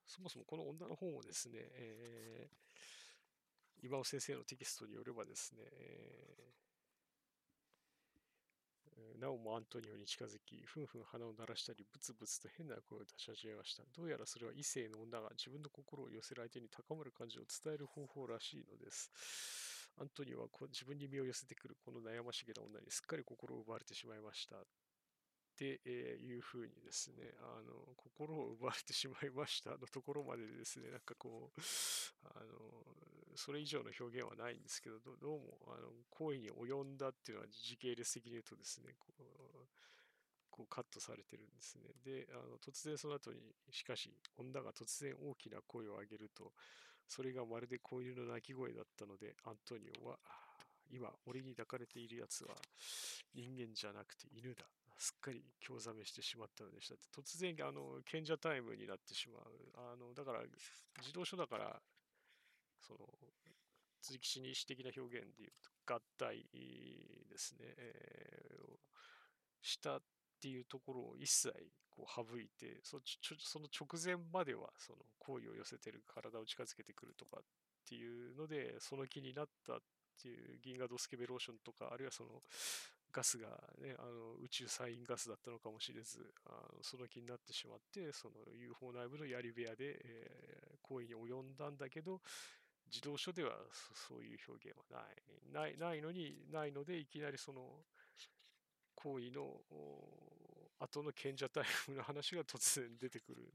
[0.06, 5.62] そもそもこの女の本をですね、えー、今尾先生のテキストによればですね、
[8.96, 13.84] えー、なおもアントニオに近づき、ふんふん鼻を鳴らしたり、ブツブツと変な声を出し始めました。
[13.96, 19.10] どうやらそれは異性の女が自分の心を寄せる相手に高まる感じを伝える方法らしいのです。
[20.00, 24.56] アントニオは自分に身を寄せてくるこの悩ましげな女にすっかり心を奪われてしまいました。
[25.62, 31.60] っていうふうにですね、あの、心を奪われてしまいましたのところまでですね、なんかこう、
[32.24, 32.46] あの、
[33.36, 39.22] それ以上の表現はないんですけど、どうも、あの、行為に及んだっていうのは時系列的に言うとですね、こう、
[40.50, 41.94] こうカットされてるんですね。
[42.04, 43.40] で、あの突然その後に、
[43.70, 46.52] しかし、女が突然大きな声を上げると、
[47.06, 50.18] それがまるで子犬の鳴き声だったので、アントニオは、
[50.90, 52.54] 今、俺に抱かれているやつは
[53.34, 54.66] 人間じゃなくて犬だ。
[55.02, 56.94] すっかり興ざめしてしまったのでした。
[56.94, 59.42] って突然あの賢者タイムになってしまう。
[59.74, 60.42] あのだから
[61.00, 61.82] 自動書だから
[62.78, 63.00] その
[64.00, 66.46] 続き死に詩的な表現でいうと合体
[67.28, 68.78] ですね、えー、
[69.60, 70.00] したっ
[70.40, 71.52] ていうところを一切
[71.90, 73.00] こう省いてそ
[73.40, 77.44] その直前まではその好意を寄せてる体を近づけてくるとかっ
[77.88, 79.76] ていうのでその気になったっ
[80.20, 82.30] ていう銀河ドスケベローションとかあるいはその
[83.12, 83.48] ガスが、
[83.80, 92.20] ね、あの宇宙サインガスだったのかもしれずあのその気になってしまってその UFO 内部の槍部屋で、えー、行為に及んだんだけど
[92.92, 93.52] 自動書では
[94.08, 94.84] そういう表現は
[95.52, 95.68] ない。
[95.68, 97.62] ないないのにないのでいきなりその
[98.94, 99.60] 行為の
[100.78, 103.48] 後の賢者タイムの話が突然出てくる。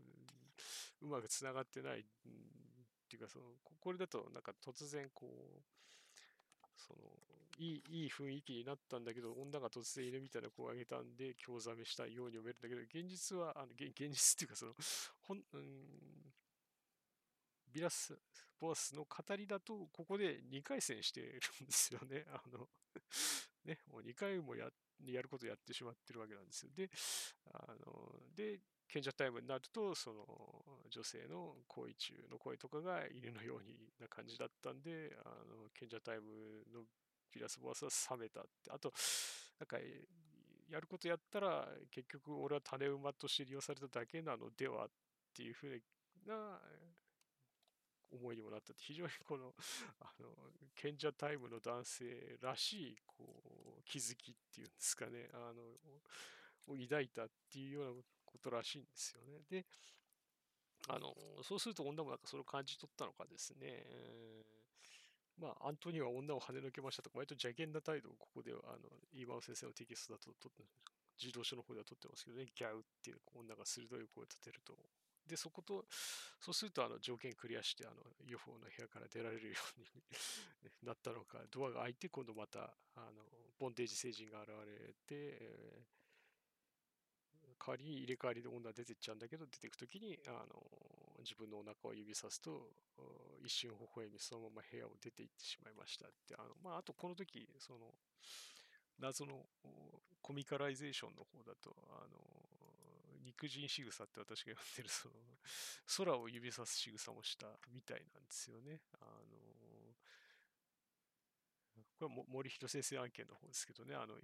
[1.01, 1.99] うまくつながってない。
[1.99, 2.03] っ
[3.09, 3.45] ていうかその
[3.79, 5.61] これだとなんか突然こう
[6.75, 6.99] その
[7.57, 14.75] いいいい雰囲気になったんだけど、女が突然犬みたいな子をあげたんで、興ざめしたように読めるんだけど、現実は、あの現実っていうか、その、
[15.21, 16.33] ほん、うん、
[17.71, 18.17] ビラス・
[18.59, 22.25] ボアスの語りだと、ここで2回戦してるんですよね。
[22.33, 22.67] あの
[23.65, 24.69] ね、もう2回もや
[25.05, 26.71] やることやってしまってるわけなんですよ。
[26.75, 26.89] で、
[27.53, 30.25] あの、で、賢者タイムになると、その
[30.89, 36.85] 女性の行為中の声とかが犬のような感じだったんで、あの賢者タイムの
[37.31, 38.71] ピラスボアスは冷めたって。
[38.71, 38.93] あと、
[39.59, 39.77] なんか、
[40.69, 44.89] やることやったら、結局俺は種馬として利用されただけなのではっ
[45.33, 45.81] ていうふう
[46.25, 46.59] な
[48.11, 49.53] 思いにもなったって、非常にこの、
[49.99, 50.29] あの、
[50.75, 55.61] 賢者タイムの男性らしい、こう、気づきっていうんですかね、あの、
[56.67, 59.41] を抱いたっていうようなことらしいんですよね。
[59.49, 59.65] で、
[60.89, 63.85] あの、そうすると女もなんかそれを感じ取ったのかですね、
[65.37, 70.49] まあ、アントニオは女を跳ね抜けましたとか、割と邪険な態度をここでは、あの、イーマウ先生のテキストだとと、
[71.21, 74.73] 自動書の方では取ってますけどね、ギャウっていう女が鋭い声を立てると。
[75.27, 75.85] で、そこと、
[76.39, 79.87] そうすると、あの、条件クリアして、あの、UFO の部屋から出られるように
[80.81, 83.25] なったのか、ドアが開いて、今度また、あの、
[83.59, 90.86] ボンテージ星人が現れて、えー、代わりに入れ替わりで女出てっちゃうんだけど、出てくときに、あの、
[91.27, 92.71] 自分のお腹を指さすと、
[93.43, 97.91] 一瞬微笑み、そのまま部屋を出て行ってしまいましたって、あの、まあ、あとこの時、その、
[98.97, 99.43] 謎の
[100.21, 102.17] コミカライゼーションの方だと、あの、
[103.25, 105.13] 肉人仕草って私が呼んでる、その、
[105.97, 108.79] 空を指さす仕草もしたみたいなんですよね。
[109.01, 109.37] あの、
[111.99, 114.15] これは森弘先生案件の方ですけどね、あの、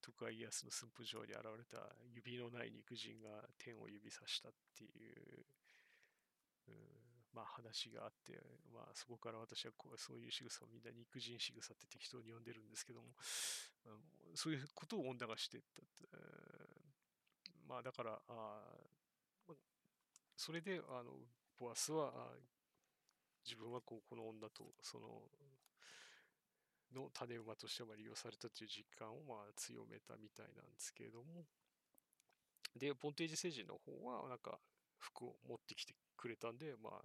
[0.00, 5.46] 徳川家康の駿府城に現れた指のない肉人が天を指さしたっていう、
[6.68, 6.74] うん、
[7.34, 8.38] まあ話があって、
[8.72, 13.08] まあそこから私はこうそういう仕草をみんな肉人仕草って適当に呼んでるんですけども、
[13.86, 13.96] あの
[14.34, 16.08] そういうことを女がしてったって、
[17.68, 18.60] まあだから、あ
[20.36, 21.12] それで、あの、
[21.58, 22.10] ボアスは、
[23.44, 25.06] 自分はこうこの女とその
[26.94, 31.44] の種馬としては利用されたという実感をまあ強めたみたいなんですけれども、
[32.76, 34.58] で、ボンテージ星人の方は、なんか、
[34.98, 37.02] 服を持ってきてくれたんで、まあ、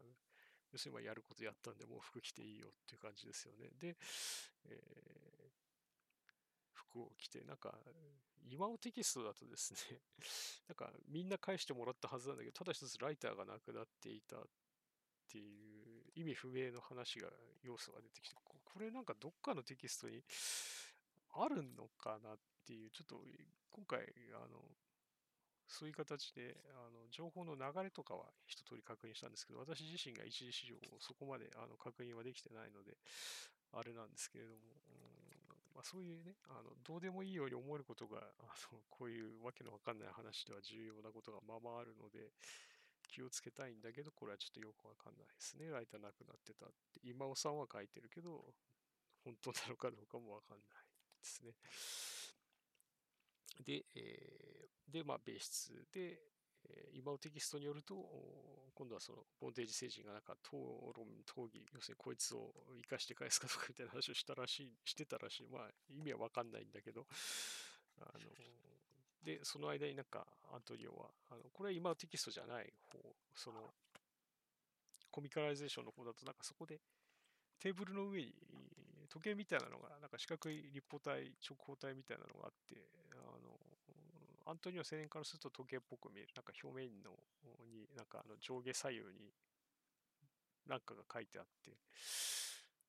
[0.72, 3.70] 要するにまやることやったんで、もう服着ていいよっていう感じですよね。
[3.80, 3.98] で、
[4.66, 5.52] えー、
[6.74, 7.74] 服を着て、なんか、
[8.50, 10.02] 今のテキストだとですね、
[10.68, 14.48] なんかみんな返してもらったはずなんだけど、ただ一つライターがなくなっていたっ
[15.28, 17.30] ていう意味不明の話が、
[17.62, 20.24] 要素が出てきて、これなんかどっかのテキストに
[21.32, 23.24] あるのかなっていう、ちょっと
[23.72, 24.02] 今回、
[24.34, 24.64] あの、
[25.68, 32.98] そういう形で、あの、情報の流れとかは一通り確認したんですけど、私自身が一次市場をそこまであの確認はできてないので、
[33.74, 34.60] あれなんですけれども、
[35.76, 42.32] まあ、そういうね、あの、どうでもいいように思えることが、あの、こういうわけのわかんない話では重要なことがままああるので、
[43.08, 45.70] 気をつけたいんだけど、これはちょっとよくわかんないですね。
[45.70, 47.00] ライターなくなってたって。
[47.04, 48.54] 今尾さんは書いてるけど、
[49.24, 50.68] 本当なのかどうかもわかんない
[51.20, 51.54] ですね。
[53.64, 56.20] で、えー、で、まあ、別室で、
[56.70, 57.96] えー、今尾テキストによると、
[58.74, 60.54] 今度はその、ボンテージ星人がなんか討
[60.96, 65.48] 論、討議、要するにこいつを生かして返すかとかみたいな話をしたらしい、してたらしい。
[65.48, 67.06] まあ、意味はわかんないんだけど、
[68.00, 68.30] あの、
[69.24, 73.00] で、その間になんか、アントニオは、あのこれは今のテキストじゃない方、
[73.36, 73.74] その、
[75.12, 76.80] コミカライゼーションの方だと、なんかそこで、
[77.60, 78.34] テーブルの上に
[79.10, 82.76] 時計みたいなのが、なんか四角い立方体、直方体みたいなのがあって、
[83.22, 83.60] あの、
[84.46, 86.30] アントニオ青年からすると時計っぽく見える。
[86.36, 87.12] なんか表面の
[87.72, 89.34] に、なんかあの上下左右に
[90.68, 91.78] なんかが書いてあって、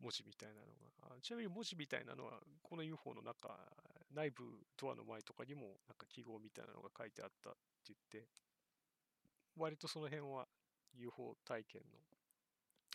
[0.01, 1.21] 文字みたいなのが。
[1.23, 3.51] ちなみに文字みたいなのは、この UFO の中、
[4.15, 4.45] 内部
[4.77, 7.53] ドアの前とかにもなんか記号みたいなのが書いてあったっ
[7.85, 8.29] て言って、
[9.57, 10.47] 割とその辺は
[10.95, 11.99] UFO 体験の、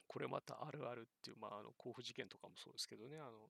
[0.07, 3.49] これまたあるあるっていう、まあ、あの、甲府事件とかもそうですけどね、あの、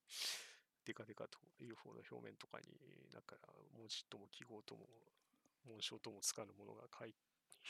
[0.86, 2.68] デカデカと UFO の表面とかに、
[3.14, 3.36] なんか
[3.78, 4.88] 文字とも記号とも
[5.66, 7.14] 紋章ともつかぬものが書い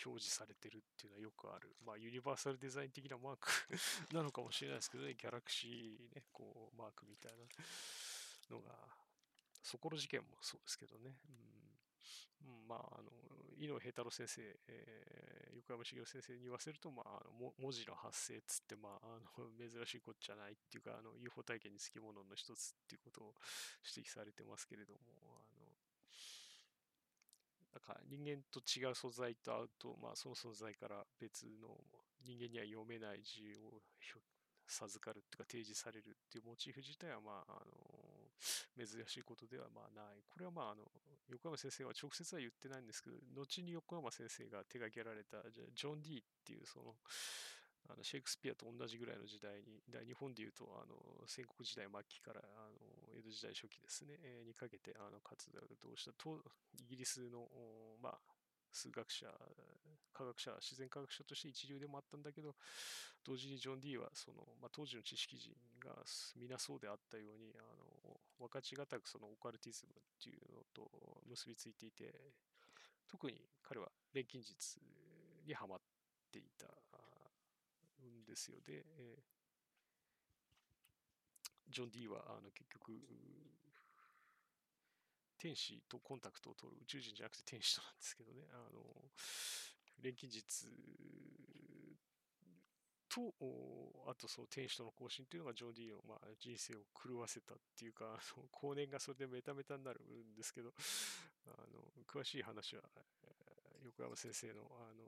[0.05, 1.69] 表示されてるっていうのはよくある。
[1.85, 3.49] まあ、ユニバーサルデザイン的なマーク
[4.13, 7.45] なのかもしれないですけどね、ギャラクシーね、こう、マークみたいな
[8.49, 8.73] のが、
[9.61, 11.15] そこの事件もそうですけどね。
[12.41, 13.11] うん、まあ、あの、
[13.59, 23.35] 井野平太郎先生、えー、横山茂先生に言わせると、まあ、あの文字の発生っつって、まあ、あの 珍しいことじゃないっていうか、あの UFO 体験につきものの一つっていうことを
[23.95, 25.63] 指摘されてますけれども、あの
[27.73, 31.83] なんか人間と違う素材と会うと、まあ、その存在から別の
[32.21, 33.81] 人間には読めない自由を
[34.67, 38.31] 授かるっていうか提示されるっていうモチーフ自体は、まあ、あの、
[38.77, 40.23] 珍しいことではまあない。
[40.29, 40.85] これはまあ、あの、
[41.29, 46.95] 横山先生は直接は言ってないんですけど、後に横山先生が手掛けられた、じゃジョン・ディーっていう、その、
[47.89, 50.95] あのシェイクスピアと同じぐらいの時代に、日本でいうとあの
[51.27, 54.15] 戦国時代末期からあの江戸時代初期ですね、
[54.47, 55.59] にかけてあの活動
[55.95, 57.47] したイギリスの、
[58.01, 58.19] まあ、
[58.71, 59.27] 数学者、
[60.13, 62.55] 科学者、自然科学者として一流でもあったんだけど、
[63.25, 65.51] 同時にジョン・ディーはその、まあ、当時の知識人
[65.83, 65.91] が
[66.35, 70.89] 皆そうであったように、あの分かちがたくそのオカルティズムっていうのと
[71.35, 72.13] 結びついていて、
[73.07, 74.79] 特に彼は錬金術
[75.45, 75.79] にはまっ
[76.31, 78.57] ていたんですよ。
[78.65, 82.93] で、えー、ジョン・ディーはあの結局、
[85.39, 89.11] 天使とコンタクトを取る宇宙人じゃなくて天使となんですけどね、あの、
[90.01, 90.67] 錬金術
[93.13, 93.21] と、
[94.09, 100.73] あとその天使との交信というのがジョン・ディーの、まあ、人生を狂わせたっていうか、あの 後年がそれでメタメタになるんですけど、
[101.45, 102.81] あの詳しい話は、
[103.83, 105.05] 横山先生のあの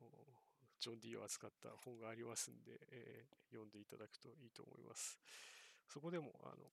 [0.78, 5.18] ジョン・ディーを扱った本がありますんで、えー、読んでいただくといいと思います。
[5.88, 6.72] そこでも、あの、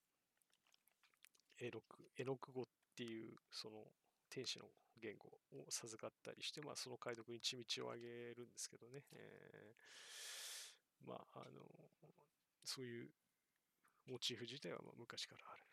[1.56, 1.82] 絵の
[2.16, 2.64] 絵の具語っ
[2.94, 3.86] ていう、その
[4.28, 4.66] 天使の
[4.98, 9.04] 言語を授かったりして、まあ、その解読に血道を上げるんですけどね。
[9.12, 10.31] えー
[11.06, 11.62] まあ、あの、
[12.64, 13.10] そういう
[14.06, 15.64] モチーフ自体はまあ昔からある。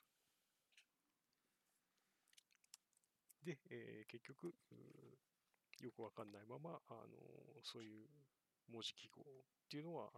[3.43, 4.53] で、えー結局、
[5.81, 7.07] よくわかんないまま、あの、
[7.63, 8.07] そういう
[8.71, 9.25] 文字記号っ
[9.69, 10.11] ていうのは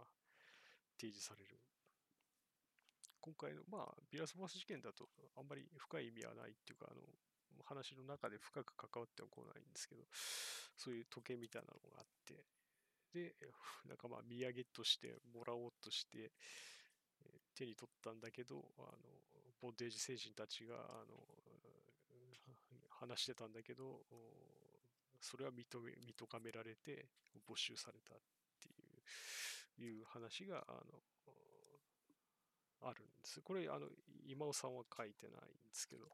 [0.98, 1.60] 提示される。
[3.20, 7.00] 今回の、まあ、ビラスボス事件だとあんまり深い意味はないっていうか、あの、
[7.64, 10.02] 話の中で深く関わってはこないんですけど、
[10.76, 12.44] そういう時計みたいなのがあって、
[13.12, 13.36] で、
[13.86, 16.32] なんかまあ土産としてもらおうとして、
[17.54, 19.22] 手に取ったんだけど、あの、
[19.60, 21.26] ボンテージ星人たちが、あの、
[22.90, 24.04] 話してたんだけど、
[25.20, 27.08] それは認め、認められて
[27.46, 28.18] 没収されたっ
[28.60, 31.02] ていう、話が、あの、
[32.82, 33.40] あるんです。
[33.40, 33.88] これ、あの、
[34.26, 36.06] 今尾さんは書いてないんですけど、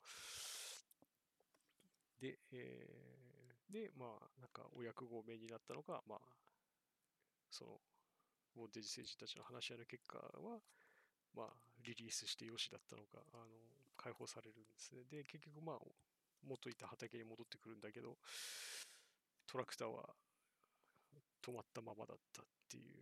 [2.20, 6.20] で、えーで、まあ、なんか、お役御免になったのが、まあ、
[7.50, 7.80] その、
[8.56, 10.60] ボンテージ星人たちの話し合いの結果は、
[11.34, 11.52] まあ、
[11.84, 13.44] リリースしてよしだったのか、あの、
[13.96, 15.04] 解放されるんですね。
[15.10, 15.78] で、結局、まあ、
[16.42, 18.16] 元いた畑に戻ってくるんだけど、
[19.46, 20.14] トラクターは
[21.42, 22.98] 止まったままだったっていう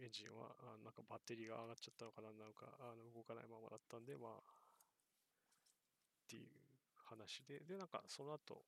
[0.00, 4.42] エンジンは、あなんかバッテリーが上がっちゃったのかなんなのか、あの動かないままだったんで、まあ、っ
[6.28, 6.48] ていう
[7.04, 8.64] 話で、で、なんかその後、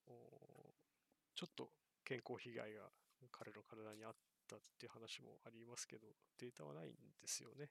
[1.34, 1.70] ちょっと
[2.04, 2.90] 健康被害が
[3.30, 7.70] 彼の体にあってたっていう話もありますけど、データはないんですよね。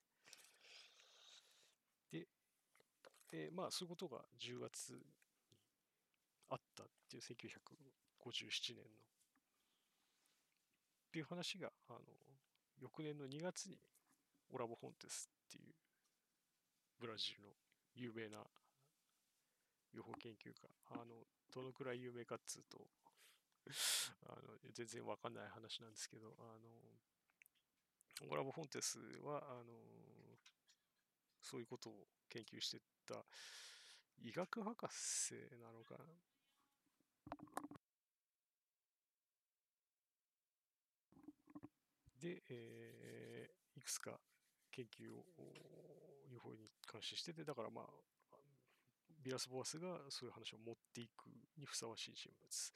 [2.12, 2.28] で、
[3.34, 5.00] えーまあ、そういうことが10月に
[6.50, 9.02] あったっていう1957年の。
[11.08, 12.00] っていう話が、あの、
[12.80, 13.78] 翌年の2月に
[14.50, 15.74] オラボ・フォンテスっていう
[17.00, 17.50] ブラジルの
[17.96, 18.44] 有名な
[19.94, 20.68] UFO 研究家。
[20.90, 22.88] あの、どのくらい有名かっつうと、
[24.28, 26.70] あの全然わかんない話なんですけど、あの、
[28.30, 29.74] オラボ・フォンテスは、あの、
[31.41, 33.26] そういうことを研究してた
[34.24, 36.05] 医学博士なのかな。
[42.20, 44.20] で、えーいくつか
[44.72, 45.43] 研究をお
[46.30, 47.86] UFO に関してしてて、だからまあ、
[49.24, 52.74] ビラス・ボアスがそういう話を持っていくにふさわしい人物。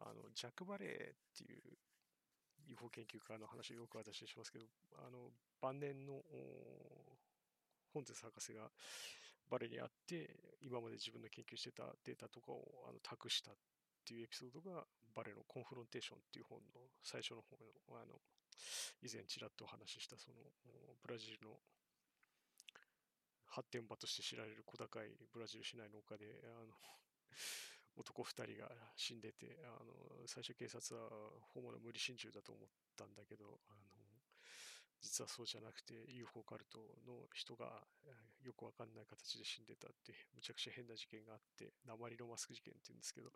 [0.00, 1.60] あの、ジャック・バレーっていう
[2.68, 4.66] UFO 研究家の話をよく私にしますけど、
[4.98, 7.18] あの、晩年のお
[7.92, 8.70] フォンテス博士が
[9.50, 13.54] バレーに会って、今まで自分の研究してたデータとかをあの託したっ
[14.06, 18.14] ていうエピソードが、バレーのコンフロンテーションっていう本の最初の方の、あの、
[19.02, 20.38] 以前ちらっとお話しした、その、
[21.02, 21.58] ブラジルの
[23.50, 26.74] 発展場として知られる小高いブラジル市内の丘で、あの、
[27.98, 31.10] 男2人が死んでて、あの、最初警察は
[31.52, 33.90] ホモの無理心中だと思ったんだけど、あの、
[35.00, 37.82] 実はそうじゃなくて UFO カルトの人が
[38.44, 43.32] よくわかんない形で死んでたってむちゃくちゃ変な事件があって鉛のマスク事件って言うんですけど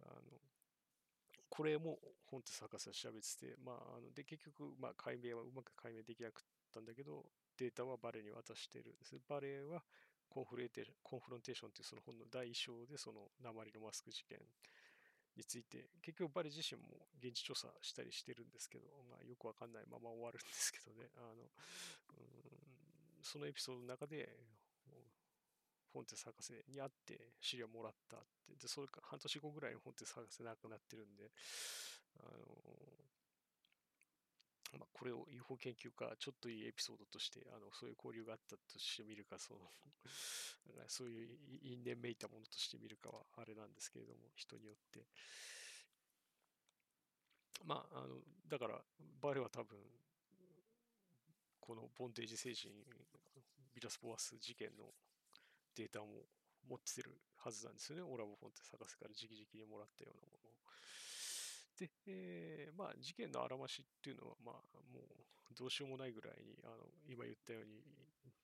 [0.00, 0.40] あの
[1.56, 1.96] これも
[2.28, 7.24] 本テス博士は調べててまああので結局まあ解明はうまく解明できなかったんだけど
[7.56, 9.16] データはバレーに渡してるんです。
[9.26, 9.80] バレーは
[10.28, 14.36] コンフレーテコンフロンテーションっていうその本の第一章でその鉛のマスク事件
[15.34, 21.08] について結局バレ自身も現地調査したりしてるんですけど、まあ、よくわかんないまま終わるんですけどね。
[21.16, 22.46] あのうん
[23.22, 24.28] そのエピソードの中で
[25.96, 31.32] フォンテ博士に会って資料もらったってでそれか半年後ぐらいにフォンテ博士亡くなってるんで
[32.20, 32.36] あの
[34.76, 39.60] まあ、これを UFO 研究家、ちょっといいエピソードとして、あのそういう交流があったとして見るか、その
[40.88, 45.06] そういう因縁めいたものとして見るかはあれなんですけれども、人によって。
[47.64, 48.84] まあ、あのだから、
[49.22, 49.78] バレは多分、
[51.60, 52.84] このボンテージ星人、
[53.72, 54.92] ビラス・ボアス事件の
[55.76, 56.24] データも
[56.68, 58.02] 持ってるはずなんですよね。
[58.02, 60.56] オラボフォンテ探せから直々にもらったようなものを。
[61.78, 64.56] で、えーまあ、事件のあらましっていうのは、まあ、
[64.90, 67.84] もうどうしようもないぐらいに、あの今言ったように、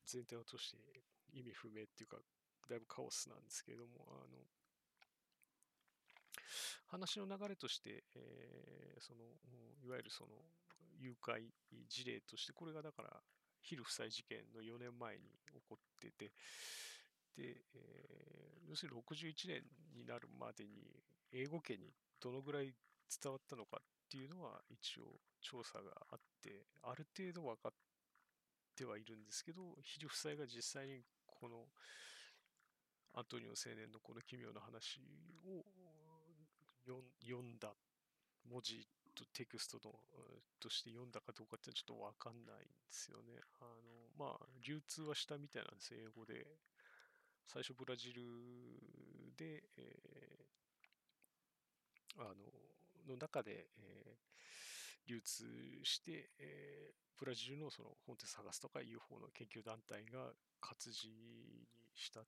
[0.04, 0.78] 全体を通して
[1.32, 2.18] 意味不明っていうか、
[2.68, 4.44] だいぶカオスなんですけれども、あの
[6.86, 9.24] 話の流れとして、えーその
[9.82, 10.30] いわゆるその
[11.00, 11.42] 誘拐
[11.88, 13.20] 事例として、これがだから、
[13.62, 16.30] ヒル夫妻事件の4年前に起こってて、
[17.36, 18.32] で、えー
[18.72, 19.62] 要するに61年
[19.94, 20.70] になるまでに、
[21.30, 22.74] 英語圏にどのぐらい
[23.22, 27.72] 伝わったのかっていうのは、一応調査があって、ある程度分かっ
[28.74, 31.66] てはいるんですけど、ヒル夫妻が実際にこの
[33.12, 34.98] アントニオ青年のこの奇妙な話
[35.44, 35.62] を
[37.20, 37.74] 読んだ
[38.48, 39.92] 文字とテクストの
[40.58, 43.34] として読んだかどうかってちょっとわかんないんですよね。
[43.60, 46.46] あの、まあ、流通はしたみたいなんです、英語で。
[47.46, 48.22] 最初ブラジル
[49.36, 55.44] で、えー、あの、の中で、えー、流通
[55.82, 62.20] して、えー、ブラジルのその本店探すとか UFO の研究団体が活字にした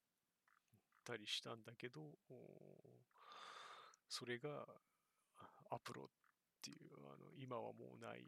[1.05, 2.01] たりしたんだけど、
[4.09, 4.67] それが
[5.71, 6.07] アプロっ
[6.63, 8.25] ていう、あの今はもうない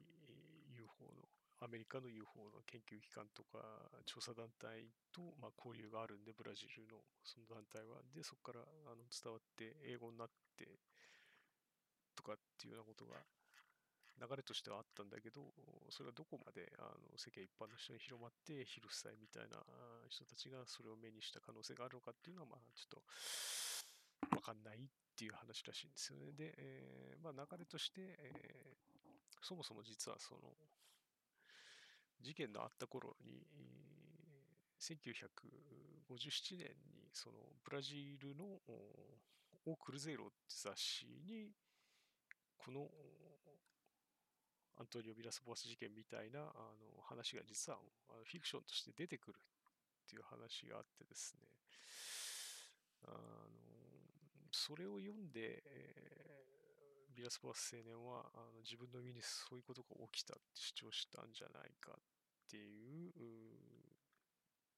[0.74, 1.24] UFO の、
[1.60, 3.58] アメリカの UFO の研究機関とか
[4.04, 8.04] 調査団体と、まあ、交流があるんで、ブラジルのその団体は。
[8.12, 10.68] で、そこからあの伝わって英語になって
[12.14, 13.16] とかっていうようなことが
[14.16, 15.52] 流れとしてはあったんだけど、
[15.88, 19.60] それがどこまであの世間一般の人に広まって、ヒル夫妻みたいな
[20.08, 26.32] 人たちがそれを目にした可能性があるのかっていうのは、まあ、ちょっとわかんないっていう話らしいんですよね。
[26.32, 30.52] で、えー、まあ、流れとして、えー、そもそも実はその、
[32.20, 33.46] 事件のあった頃に、
[34.80, 38.44] 1957年にそのブラジルの
[39.64, 41.50] オークルゼイロって雑誌に
[42.56, 42.88] この
[44.78, 46.42] アントニオ・ビラス・ボアス事件みたいなあ
[46.76, 47.78] の話が実は
[48.24, 51.48] フィクションとして出てくるっていう話があってですね、
[53.08, 53.16] あの
[54.52, 56.35] それを読んで、え、
[57.16, 61.98] ビラス・ボアス青年はあの自分の身にそういうことが起きたって主張したんじゃないかっ
[62.46, 63.10] ていう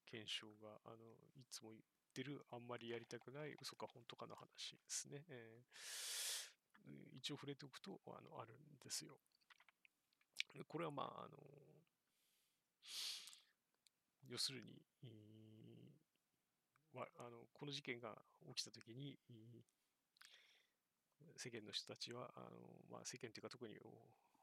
[0.07, 1.03] 検証があの
[1.36, 1.82] いつも言っ
[2.14, 5.24] てるあんまりやりたくない嘘か本当かの話ですね。
[5.28, 9.18] えー、一応触れておくとあのあるんですよ。
[10.66, 11.39] これはまあ、あの、
[14.26, 14.82] 要するに、
[16.93, 18.16] まあのこの事件が
[18.55, 19.18] 起きたときに、
[21.37, 22.47] 世間の人たちは、あの
[22.91, 23.77] まあ、世間というか特に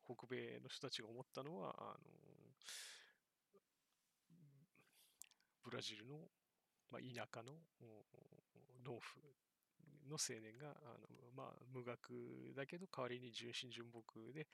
[0.06, 2.26] 北米の人たちが思ったのは、あの
[5.64, 6.16] ブラジルの、
[6.92, 7.54] まあ、田舎の
[8.86, 9.02] 農夫
[10.08, 14.48] の青年があの、まあ、無学だけど代わりに純真純朴で、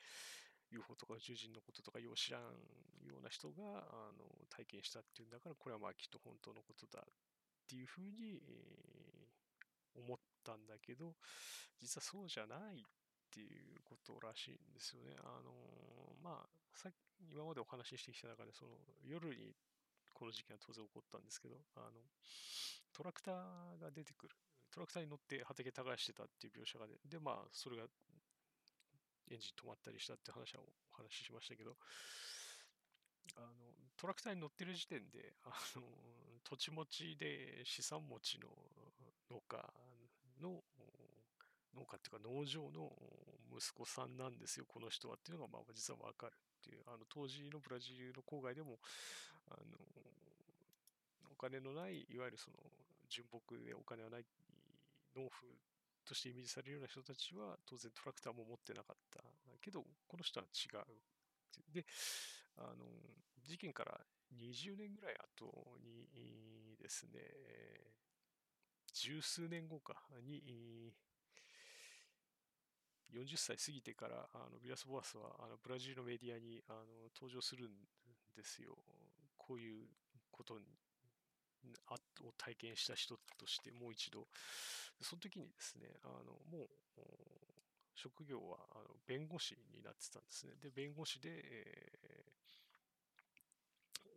[0.72, 2.41] UFO とか宇宙人のこととかよう知らん
[3.03, 7.03] ような人があの体験したっていうんだから、これはまあきっと本当のことだっ
[7.67, 11.15] ていうふうに、えー、思ったんだけど、
[11.79, 12.83] 実はそうじゃないっ
[13.31, 15.15] ていうことらしいんですよね。
[15.23, 18.71] あのー、まあ、さっき今までお話ししてきた中で、その
[19.03, 19.55] 夜に
[20.13, 22.01] この事件は当然起こったんですけど、あの
[22.93, 24.35] トラクターが出てくる。
[24.71, 27.83] トラクターに乗って畑耕してたっていう描写がで、で、まあ、それが
[29.29, 31.75] エンジン止まったりしたって話はお話ししましたけど、
[33.35, 33.47] あの
[33.97, 35.83] トラクターに乗ってる時点で、あの
[36.43, 38.47] 土地持ちで資産持ちの
[39.29, 39.57] 農家
[40.41, 40.63] の
[41.75, 42.91] 農家っていうか農場の
[43.55, 48.79] 息子さんなんですよ、この人はっていうのがまあ実はわかるっていう、あの当時のブラジルの郊外でも、
[49.49, 49.77] あの
[51.31, 52.57] お金のない、いわゆるその
[53.09, 54.25] 純朴でお金はない
[55.15, 55.31] 農夫
[56.05, 59.21] としてイメージされるような人たちは当然トラクターも持ってなかった。
[59.61, 60.81] けどこの人は違う
[61.71, 61.85] で
[62.57, 62.85] あの
[63.45, 63.99] 事件から
[64.33, 67.19] 20年ぐらい後にですね
[68.93, 70.93] 十数年後かに
[73.13, 77.71] 40歳過ぎてからあのビラス・ボアスはあのブラジルのメディアにあの登場するん
[78.35, 78.77] ですよ
[79.37, 79.87] こういう
[80.31, 80.65] ことに
[82.25, 84.27] を体験した人としてもう一度
[85.01, 86.69] その時にですね、あのもう
[87.95, 90.53] 職業はあの弁護士になってたんですね。
[90.61, 92.30] で、弁護士で、え、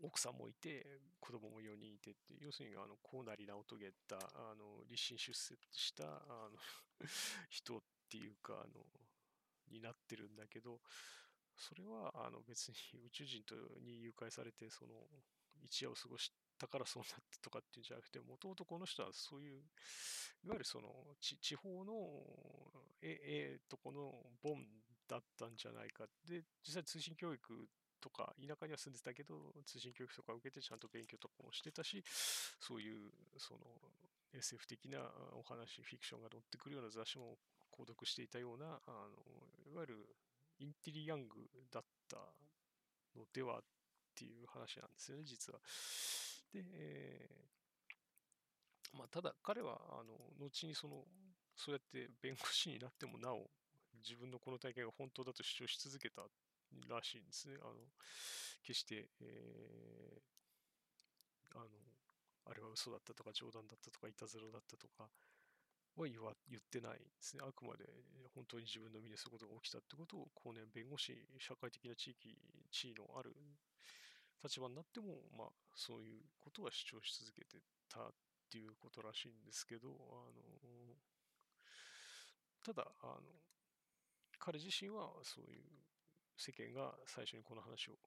[0.04, 6.58] 奥さんもいて、子供も4人いてって、要するにあのこうなり名を遂げた、あの立身出世したあの
[7.48, 8.84] 人っていうか、あの
[9.70, 10.80] になってるんだけど、
[11.56, 12.74] それはあの別に
[13.06, 15.08] 宇宙人とに誘拐されて、その
[15.62, 19.62] 一夜を過ごしたからそうなってとかっていうんじゃなくて、もともとこの人はそういう
[20.44, 21.94] いわゆるその地方の
[23.00, 24.66] ええとこのボン
[25.08, 27.68] だったんじゃないかで実際通信教育
[28.04, 32.04] とか田舎には住んでたけど通信教育とか受けてちゃんと勉強とかもしてたし
[32.60, 33.08] そういう
[33.40, 33.60] その
[34.36, 35.00] SF 的な
[35.32, 37.40] お話フィクションが載ってくるような雑誌も
[37.72, 40.06] 購読していたようなあのいわゆる
[40.60, 42.18] インテリヤングだった
[43.16, 43.62] のではっ
[44.14, 45.58] ていう話なんですよね実は。
[46.52, 51.02] で、えーまあ、ただ彼はあの後にその
[51.56, 53.50] そうやって弁護士になってもなお
[54.02, 56.22] 自分のこの体験が本当だと主張し続けた
[56.88, 57.56] らしいんですね。
[57.60, 57.74] あの
[58.62, 61.68] 決して、えー、あの
[62.46, 65.08] あれは嘘だったとか冗談だったとかいたずらだったとか
[65.96, 67.42] は言わ言ってないですね。
[67.46, 67.84] あくまで
[68.34, 72.36] 本当に自分の身にそういうことが起きたってことを、後年弁護士、社会的な地域、
[72.70, 73.30] 地位のある
[74.42, 78.12] 立場になっても、まあ、そういうことは主張し続けてたっ
[78.50, 80.42] ていうことらしいんですけど、あの、
[82.64, 83.20] ただ、あの、
[84.38, 85.64] 彼自身はそういう
[86.36, 87.98] 世間が最初にこの話を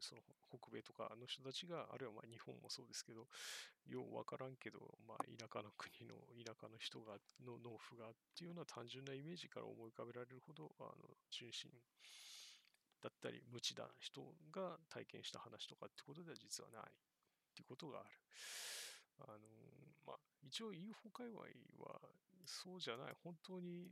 [0.00, 3.26] その北米とかの人たちが、あるいはまあ日本もそうですけど、
[3.86, 11.70] ようわからんけど、まあ、田舎の国の田舎の人が、の農夫がっていうような単純なイメージから思い浮かべられるほど、あの、中心
[13.02, 14.22] だったり、無知な人
[14.54, 18.10] が体験した話とかってことでは実はないっていうことがある。
[19.18, 19.38] あの、
[20.06, 21.42] まあ、一応 UFO 界隈
[21.82, 22.00] は
[22.46, 23.90] そうじゃない、本当に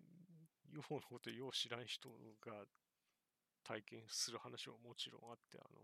[0.70, 2.08] UFO のことをよう知らん人
[2.40, 2.64] が
[3.70, 5.78] 体験する話はもちろんあって、あの、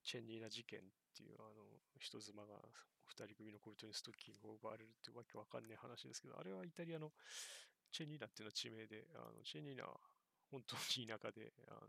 [0.00, 1.68] チェンニーナ事件っていう、あの、
[2.00, 2.56] 人妻が
[3.04, 7.12] 二人組の恋人にストッキングを奪われるっていうわけわかんない話ですけど、あれはイタリアの
[7.92, 10.00] チェンニーナっていうのは地名で、あのチェンニーナは
[10.48, 11.84] 本当に田舎で、あの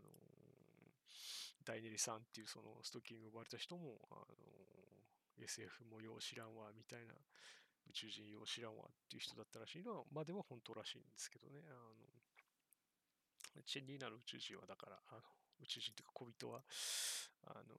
[1.64, 4.36] ダイネリさんっていうそのストッキングを奪われた人も、あの
[5.40, 7.16] SF もよう知らんわ、みたいな、
[7.88, 11.64] 宇宙人よう知らんわっていう人だったらしいのは、まあでも本当らしいんですけどね。
[11.64, 12.12] あの
[13.66, 15.20] チェンリーナの宇宙人はだから、あの
[15.60, 16.64] 宇宙人というか小人は、
[17.44, 17.76] あの、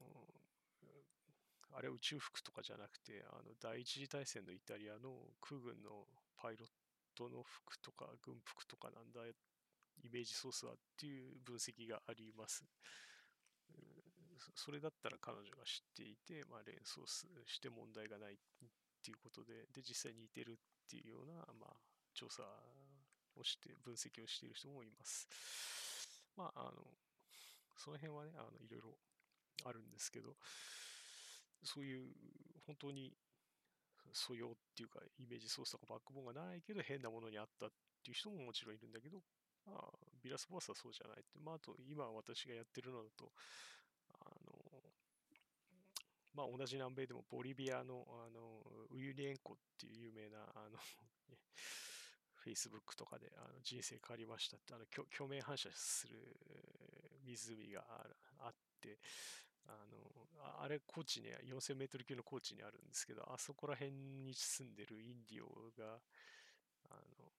[1.76, 6.06] あれは宇宙服とかじゃなくて、あの第一次大戦のイタリアの空軍の
[6.38, 6.70] パイロッ
[7.16, 12.64] トの服とか軍服とかなんだ、イメージソースはっていう分析があります。
[14.56, 18.38] それだったら彼女が知っていて、まあ、連想して問題がないっ
[19.02, 20.56] ていうことで、で、実際に似てるっ
[20.90, 21.76] ていうような、まあ、
[22.14, 22.44] 調査
[23.40, 25.28] をして、分析をしている人もいます。
[26.36, 26.84] まあ、あの、
[27.78, 28.98] その辺はね、あの、いろいろ
[29.66, 30.36] あるんですけど、
[31.64, 32.14] そういう、
[32.66, 33.14] 本当に
[34.12, 37.70] 素養っていうか、イメージソースとかバックボーンがないけど、変なものにあったっ
[38.04, 39.22] ていう人ももちろんいるんだけど、
[39.66, 41.40] まあ、ビラスボースはそうじゃないって。
[41.40, 43.32] まあ、あと、今私がやってるのだと、
[44.20, 44.54] あの、
[46.34, 48.62] まあ、同じ南米でもボリビアの、あの、
[48.92, 50.78] ウユニ塩湖っていう有名な、あの
[52.46, 56.18] Facebook とかであの人生変わりましたって、あの虚面反射する
[57.26, 57.84] 湖が
[58.40, 59.00] あって、
[59.66, 60.04] あの
[60.62, 66.00] あれ、高知に、4000メートル級の高知にあるんですけど、あそこら辺に住んでるインディオが、
[66.90, 67.32] あの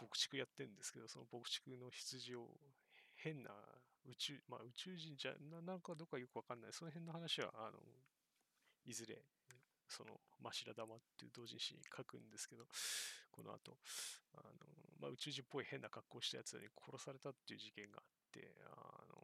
[0.00, 2.48] 牧畜やってるんですけど、その牧畜の羊を
[3.14, 3.50] 変な
[4.04, 6.72] 宇宙、まあ宇宙人じゃな、なんかどうかよくわかんない。
[6.72, 7.78] その辺の話は、あの、
[8.84, 9.22] いずれ、
[9.88, 12.66] その、マシラ玉っていう同人誌に書くんですけど、
[13.32, 13.78] この後、
[14.34, 14.52] あの、
[15.00, 19.18] まあ、宇宙人っぽい変な格好したやつに殺されたっていう事件があって、あの、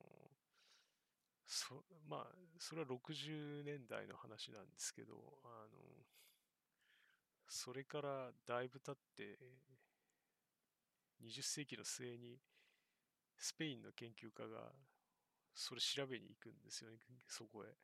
[1.46, 2.26] そ、まあ、
[2.58, 5.78] それは60年代の話なんですけど、あの、
[7.48, 9.38] それからだいぶ経って、
[11.20, 12.38] 20世紀の末に、
[13.38, 14.72] スペインの研究家が
[15.54, 17.74] それ調べに行くんですよね、そこへ。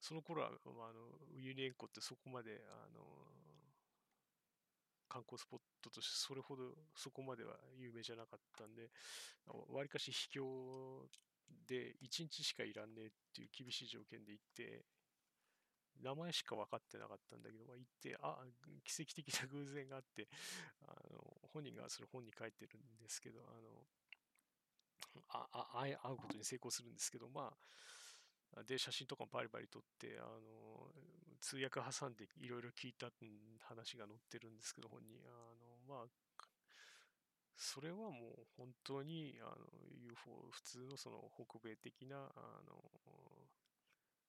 [0.00, 1.00] その頃は、まあ、あの
[1.34, 3.02] ウユニ塩湖ってそこまで、あの
[5.08, 8.90] 観光スポットとしてそれほどそこまでは有名じゃなかったんで、
[9.72, 11.08] わりかし秘境
[11.66, 14.84] で1日しかいらんねえっていう厳しい条件で行って、
[16.02, 18.38] 名前しか分かってなかったんだけど、まあ、行って、あ、
[18.84, 20.28] 奇跡的な偶然があって、
[20.86, 21.18] あの
[21.52, 23.84] 本人がそれ本に書いてるんですけど、あの
[25.28, 27.56] ああ会うことに成功するんですけど、まあ、
[28.66, 30.92] で、写真とかもバリバリ撮って、あの、
[31.40, 33.06] 通訳挟んでいろいろ聞いた
[33.68, 35.20] 話が載ってるんですけど、本に。
[35.24, 36.08] あの、まあ、
[37.56, 39.56] それはもう本当に、あの、
[39.90, 42.78] UFO、普通のその北米的な、あの、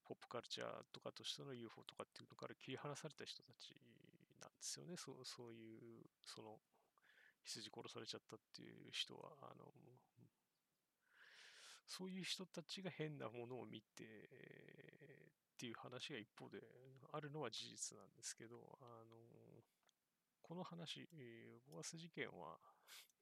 [0.03, 3.75] ポップカルチャーとかとしての UFO とかっていうのから切り離された人たち
[4.41, 4.97] なんですよね。
[4.97, 6.59] そうそういう、その、
[7.43, 9.71] 羊殺されちゃったっていう人は、あの、
[11.89, 16.61] そういう人たちが変なものを見て、っていう話が一方で
[17.11, 19.17] あるのは事実なんですけど、あの、
[20.41, 21.09] この話、
[21.69, 22.57] ボアス事件は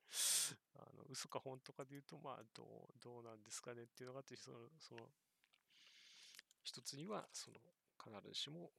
[0.75, 5.09] あの、嘘か本とかで言うと、まあ、どう、どうなんですかねっていうのがあって、その、その、
[6.61, 7.57] 一つには、その、
[7.97, 8.71] 必ずしも、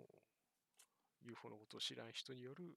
[1.22, 2.76] UFO のことを知らん人による、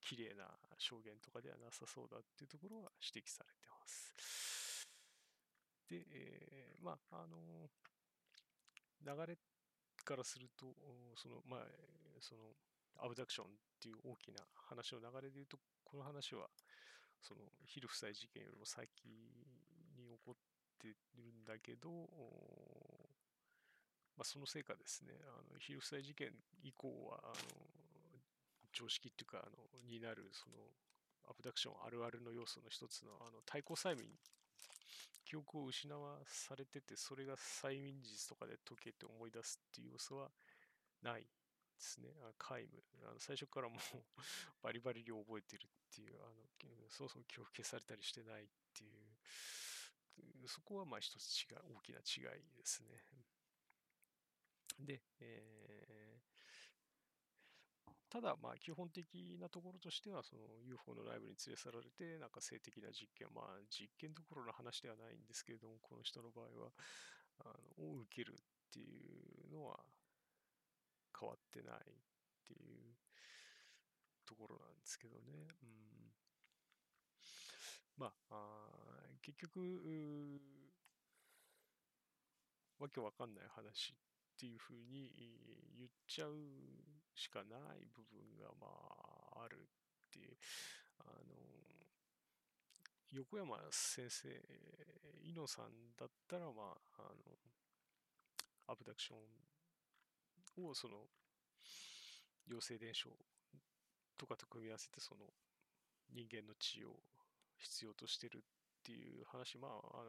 [0.00, 4.39] 綺麗な証言とかではなさそうだっていうところは指摘されてます。
[5.90, 7.68] で、えー、まあ、あの
[9.02, 9.36] 流れ
[10.04, 10.66] からすると、
[11.16, 11.60] その、まあ、
[12.20, 12.54] その、
[13.02, 13.48] アブダクションっ
[13.80, 14.38] ていう大きな
[14.68, 16.46] 話の流れで言うと、この話は、
[17.20, 18.86] その、ヒル夫妻事件よりも先
[19.98, 20.34] に起こっ
[20.78, 21.90] てるんだけど、
[24.16, 26.30] まあ、そのせいかですね、あのヒル夫妻事件
[26.62, 27.34] 以降は、あの
[28.72, 30.56] 常識っていうか、あの、になる、その、
[31.28, 34.06] アブダクションあるあるの要素の一つの、あの、対抗催眠、
[35.30, 40.28] 記憶を失わされてて、それが催眠術とかで解けて思い出すっていう要素は
[41.04, 41.28] ないで
[41.78, 42.08] すね。
[42.26, 42.82] あ皆無。
[43.08, 43.78] あの最初からもう
[44.60, 48.90] バリバリに覚えてるっていう、あの、そもそも記憶消されたりしてないってい
[50.42, 53.00] う、そこはまあ一つ違う、大きな違いですね。
[54.80, 56.09] で、えー、
[58.10, 66.72] ただ、まあ、基本的なところとしては、その UFO のライブに連れ去られて、なんか性的な実験、まあ、実験どころの話ではないんですけれども、この人の場合は、
[67.38, 67.44] あ
[67.78, 68.36] のを受けるっ
[68.70, 69.78] ていうのは
[71.18, 71.78] 変わってないっ
[72.44, 72.96] ていう
[74.26, 75.46] ところなんですけどね。
[75.62, 76.12] うん、
[77.96, 80.40] まあ結局、
[82.78, 84.09] わけわかんない話っ
[84.40, 85.12] っていうふうに
[85.76, 86.32] 言っちゃう
[87.14, 88.68] しかない部分がま
[89.36, 90.32] ああるっていう、
[91.00, 91.36] あの、
[93.12, 94.28] 横山先生、
[95.20, 97.36] 猪野さんだったら、まあ、あの、
[98.68, 99.16] アブダクショ
[100.62, 101.04] ンをその、
[102.48, 103.10] 陽性伝承
[104.16, 105.26] とかと組み合わせて、その、
[106.14, 106.96] 人間の血を
[107.58, 108.40] 必要としてるっ
[108.82, 110.04] ていう話、まあ、あ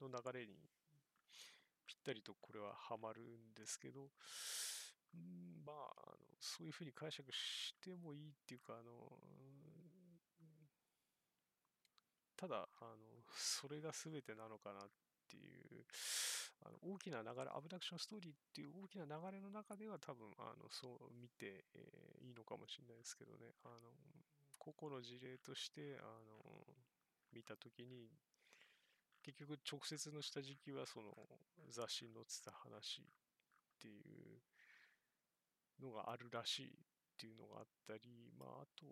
[0.00, 0.54] の、の流れに
[1.86, 4.10] ぴったりとこれはハマるんですけど、
[5.16, 8.92] んまあ、あのそういうふうに解釈してもいいっていうか、あの、
[12.36, 12.96] ただ、あの、
[13.32, 14.88] それが全てなのかなっ
[15.28, 15.84] ていう、
[16.64, 23.92] あの大きな流れ、アブダクションストーリーっていう大きな流れの中では多分、あのそう見て、えー、いいのかもしれないですけどね、あの、
[24.58, 26.66] 個々の事例として、あの、
[27.32, 28.08] 見たときに、
[29.24, 31.08] 結局直接の下敷きはその
[31.70, 33.04] 雑誌に載ってた話っ
[33.80, 38.84] ていうのがあるらしいっていうのがあったり、まあ、あと、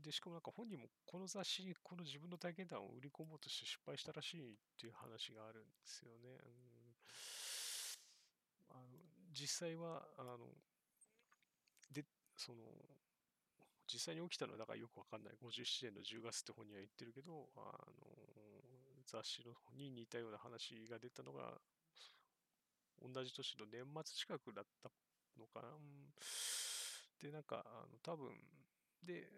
[0.00, 6.40] で、しかもなんか本人もこの雑誌にこの自分の体験談を売り込もうとして失敗したらしいっていう話があるんですよね。
[8.70, 8.96] うん、あの
[9.34, 10.38] 実際は、あの、
[11.92, 12.64] で、その、
[13.92, 15.34] 実際に起きたのはだからよくわかんない。
[15.36, 18.37] 57年の10月って本には言ってるけど、あの、
[19.08, 21.56] 雑誌のに似たような話が出たのが、
[23.00, 24.90] 同じ年の年末近くだった
[25.38, 25.68] のかな。
[27.22, 28.30] で、なんか、あの多分、
[29.02, 29.28] で、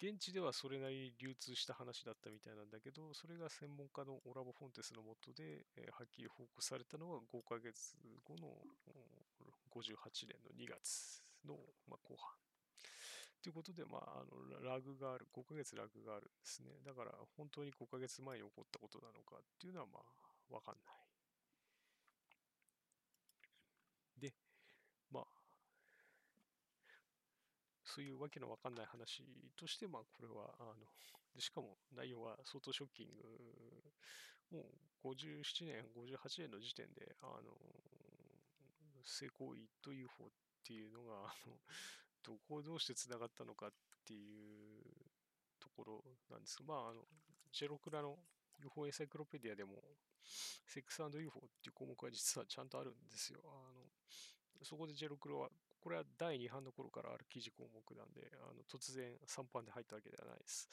[0.00, 8.54] 現地ではそれなりに流通した話だったみたいなんだけど、それが専門家のオラボ・フォンテスのもとで、えー、はっきり報告されたのは5ヶ月後の
[9.74, 11.58] 58年の2月の、
[11.88, 12.47] まあ、後半。
[13.48, 16.68] ということで、まあ、あのラグがある、5ヶ月ラグがあるんですね。
[16.84, 21.00] だから、本当に5ヶ月前に起こったことなのかっていうのは、まあ、わかんない。
[24.20, 24.34] で、
[25.10, 25.24] まあ、
[27.88, 29.24] そういうわけのわかんない話
[29.56, 33.16] として、まあ、これは、あの、しかも内容は相当ショッキング。
[34.52, 37.56] もう57年、58年の時点で、あの、
[39.06, 40.28] 性行為と UFO っ
[40.62, 41.56] ていうのが、あの、
[42.28, 43.70] どこをどうしてつながったのかっ
[44.04, 44.84] ていう
[45.58, 47.00] ところなんですまあ、あの、
[47.50, 48.18] ジェロクラの
[48.60, 49.80] UFO エンサイクロペディアでも、
[50.66, 53.40] セックス &UFO っていう項目は実はちゃんとあるんですよ。
[53.48, 53.88] あの
[54.62, 55.48] そこでジェロクロは、
[55.80, 60.68] これは第2版の頃からある記事項目なんで、あの突然3版で入ったわけではないです。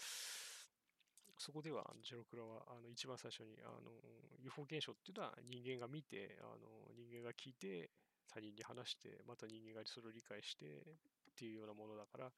[1.37, 3.91] そこでは、ジェロクラはあの一番最初にあの
[4.43, 7.91] UFO 現象っていうのは人間が見て、あの人間が聞いて、
[8.27, 10.83] 他人に話して、また人間がそれを理解して
[11.35, 12.31] っていうようなものだから、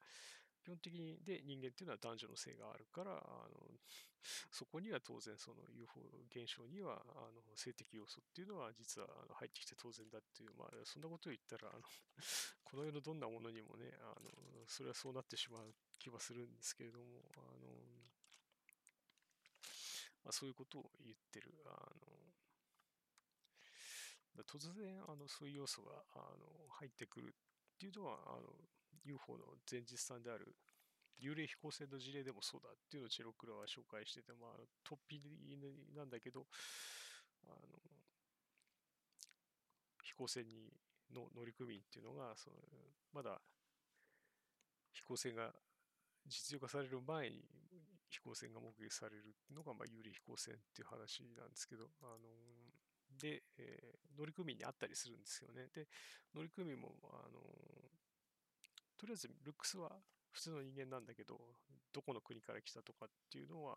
[0.58, 3.78] 基本的に、で、人間っていうのは男女の性があるから、あの
[4.50, 11.82] そこには当然その UFO 現象にはあの性的要素っていうのは実はあの入ってきて当然だっていう、まあ、そんなことを言ったら、あの
[12.64, 17.68] この世のどんなものにもね、あのそれはそうなってしまう気はするんですけれども、あの
[20.24, 21.54] まあ、そういうことを言ってる。
[21.64, 21.70] あ
[22.02, 22.28] の
[24.44, 28.42] 突然あのそういう要素があの入ってくるっていうのはあの
[29.08, 30.54] UFO の前日さんである
[31.20, 35.20] 幽霊飛行船の事例でもそうだっていうのをチェロクラは紹介してて、まあ、突飛
[35.96, 36.46] なんだけど
[37.44, 37.56] あの
[40.04, 40.70] 飛行船に
[41.14, 42.56] の乗組員っていうのがその
[43.12, 43.40] まだ
[44.92, 45.50] 飛行船が
[46.26, 47.42] 実用化される前に
[48.10, 52.28] 飛行船が目撃されるのが、まあ、幽霊飛行船っていう話なんですけど、あの
[53.20, 55.68] で、えー、乗組員に会ったりするんですよね。
[55.74, 55.88] で、
[56.34, 57.40] 乗組員も、あの、
[58.98, 59.90] とりあえずルックスは
[60.32, 61.38] 普通の人間なんだけど、
[61.92, 63.76] どこの国から来たとかっていうのは、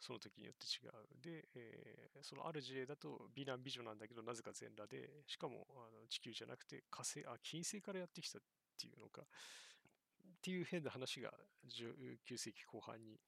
[0.00, 0.92] その時によって違う。
[1.22, 8.42] で、えー、そのある事例だと美男美女なんだけど、なぜか全裸で、しかもあの地球じゃなくて火星、あ、金星からやってきたっ
[8.78, 9.26] ていうのか、っ
[10.42, 11.32] ていう変な話が
[11.66, 13.18] 19世紀後半に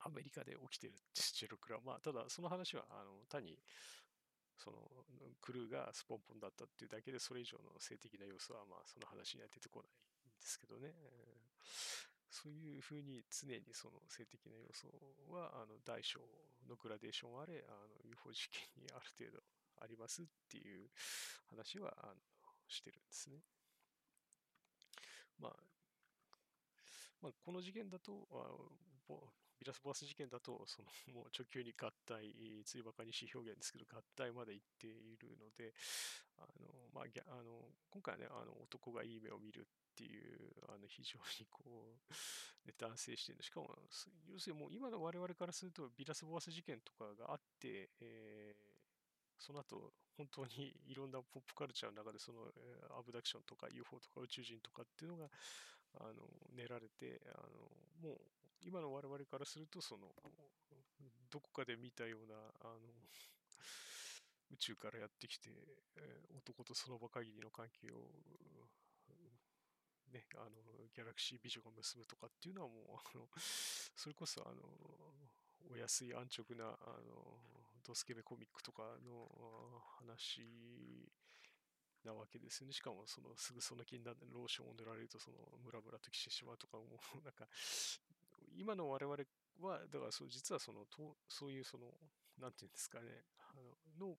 [0.00, 1.78] アメリカで起きてるってシェロクラ。
[1.84, 3.58] まあ、ただその話はあの単に
[4.60, 4.76] その
[5.40, 10.92] クルーがスポンポンだったっていうだけでそれ以上の性的な要素はまあその話には出てこないんですけどね。
[12.30, 14.86] そういうふうに常にその性的な要素
[15.34, 16.20] はあの大小
[16.68, 19.42] のグラデーションあれあの UFO 事件にある程度
[19.82, 20.86] ありますっていう
[21.50, 22.14] 話はあの
[22.68, 23.42] してるんですね。
[25.40, 25.52] まあ、
[27.22, 28.46] まあ、この事件だと、あ
[29.60, 35.74] ビラスボアス事件だと、その もう直球に合体、ついばかにし表現ですけど、合体まで行っているので、
[36.38, 39.64] あのまあ、あの今回はね、あの男がいい目を見るっ
[39.94, 42.10] ていう、あの非常にこう、
[42.66, 43.76] ね、男性視点で、しかも、
[44.26, 55.30] 要するにもう今の我々からすると、ビラスボアス事件とかがあって、えー、その後、本当にいろんなポップカルチャーの中で、その、えー、アブダクションとか UFO とか宇宙人とかっていうのが、
[55.98, 56.22] あの
[56.54, 58.20] 練られてあのもう
[58.62, 60.08] 今の我々からするとその
[61.30, 62.80] どこかで見たようなあの
[64.52, 65.50] 宇宙からやってきて、
[66.36, 68.10] 男とその場限りの関係を
[70.12, 73.28] ね、あのギャラクシー美女が結ぶとかっていうのはもうあの
[73.94, 74.60] それこそあの
[75.70, 77.38] お安い安直なあの
[77.86, 79.30] ドスケベコミックとかの
[79.98, 80.42] 話
[82.04, 82.72] なわけですよね。
[82.72, 87.46] しかも、そのすぐその気になるローションを塗られると、そのムラムラときてしまうとかも、なんか、
[88.56, 89.16] 今の我々
[89.60, 91.92] は、だからそう、実はその、とそういうその、
[92.38, 94.16] なんていうんですかね、あの、の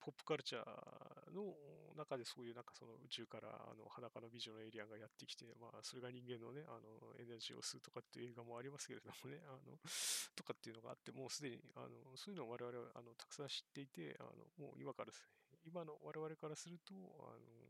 [0.00, 1.52] ポップカルチャーの
[1.96, 9.76] 中でそういうなんかその宇宙からあの裸の美女のエイリアンがやってきて、まあそれが人間のね、あのエネルギーを吸うとかっていう映画もありますけれどもね、あの、
[10.32, 15.18] とかっていうのがあって、もうすでにあのそういうのを我々はあのたくさん知っていて、あのもう今からね
[15.66, 17.67] 今の我々からすると、あの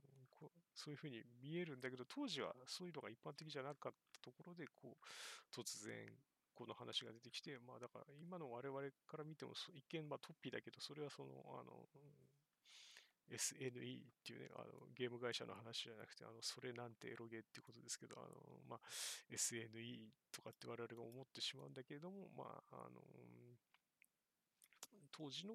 [0.78, 5.02] そういうふうに見えるんだけど、当時はそういうのが一般的じゃなかったところで、こう、
[5.50, 6.06] 突然、
[6.54, 8.78] この話が出てきて、まあだから今の我々
[9.10, 11.82] から見ても一見まあトッピーだけど、それはその、あの、
[13.28, 18.80] SNE っていうね、あのゲーム会社の話じゃなくて、あのそれなんてエロゲーっていうことですけど、あのまあ、
[19.34, 23.02] SNE とかって我々が思ってしまうんだけれども、まあ、あの
[25.12, 25.52] 当時の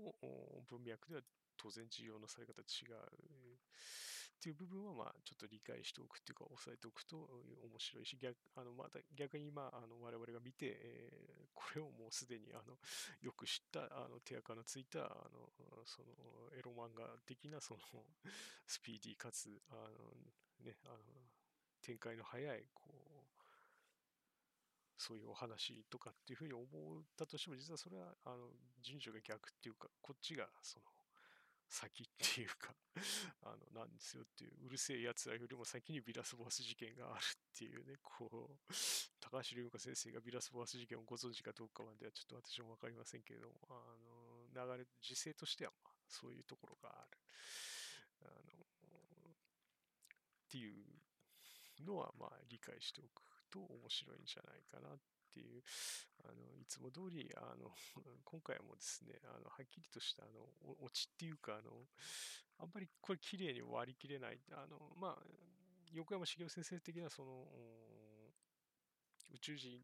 [0.69, 1.21] 文脈では
[1.57, 2.99] 当然需要のされ方違う
[4.43, 12.75] っていう部分はまあちょっと理解しておくっていうか押さえておくと面白いし逆あのまた逆に今あの我々が見て、えー、 これをもうすでにあの
[13.23, 15.47] よく知ったあの手垢のついたあの
[15.87, 17.79] そのエロ漫画的なその
[18.67, 20.11] スピーディーかつあの、
[20.59, 21.31] ね、あの
[21.79, 23.23] 展開の早いこう
[24.97, 26.63] そういうお話とかっていうふうに思
[26.99, 28.51] ったとしても実はそれはあの
[28.81, 30.85] 順序が逆っていうかこっちがその
[31.73, 32.75] 先っていうか
[33.41, 37.27] あの、なんですよっていう、うるせえ奴らよりも先にビラスボアス事件があるっ
[37.57, 38.73] ていうね、こう、
[39.19, 44.47] 高橋留美子先生がビラスボアス事件をご存知かどうかまではちょっと私もわかりませんけれども、あの、
[44.77, 47.17] 流れ、時勢としては、まあ、そういうところがある。
[48.21, 48.63] あの、
[49.33, 51.01] っていう
[51.79, 54.99] のは、まあ、理解しておくと面白いんじゃないかなっ
[55.33, 55.63] っていう、
[56.23, 57.73] あの、いつも通り、あの、
[58.23, 60.47] 今回もですね、あの、はっきりとした、あの、
[60.79, 61.87] オチっていうか、あの、
[62.59, 64.39] あんまりこれ綺麗に割り切れない。
[64.51, 65.25] あの、まあ、
[65.91, 67.49] 横山茂雄先生的な、その、
[69.31, 69.81] 宇宙人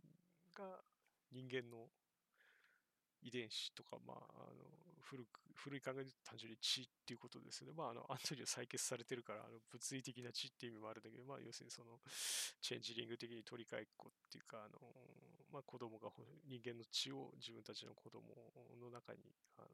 [0.53, 0.83] が
[1.31, 1.89] 人間の
[3.21, 4.63] 遺伝子とか、まあ、あの
[5.01, 7.71] 古く古い考えで単純に血っていうことですね。
[7.75, 11.99] まあ、あのアントニオ採血されてるから、あの物理的な血っていう意味もあるんだけど、まあ、要するにその
[12.61, 14.79] チェンジリング的に取り替えっこっていうか、あの
[15.51, 16.09] まあ、子供が
[16.47, 18.35] 人間の血を自分たちの子供
[18.79, 19.19] の中に
[19.57, 19.67] あの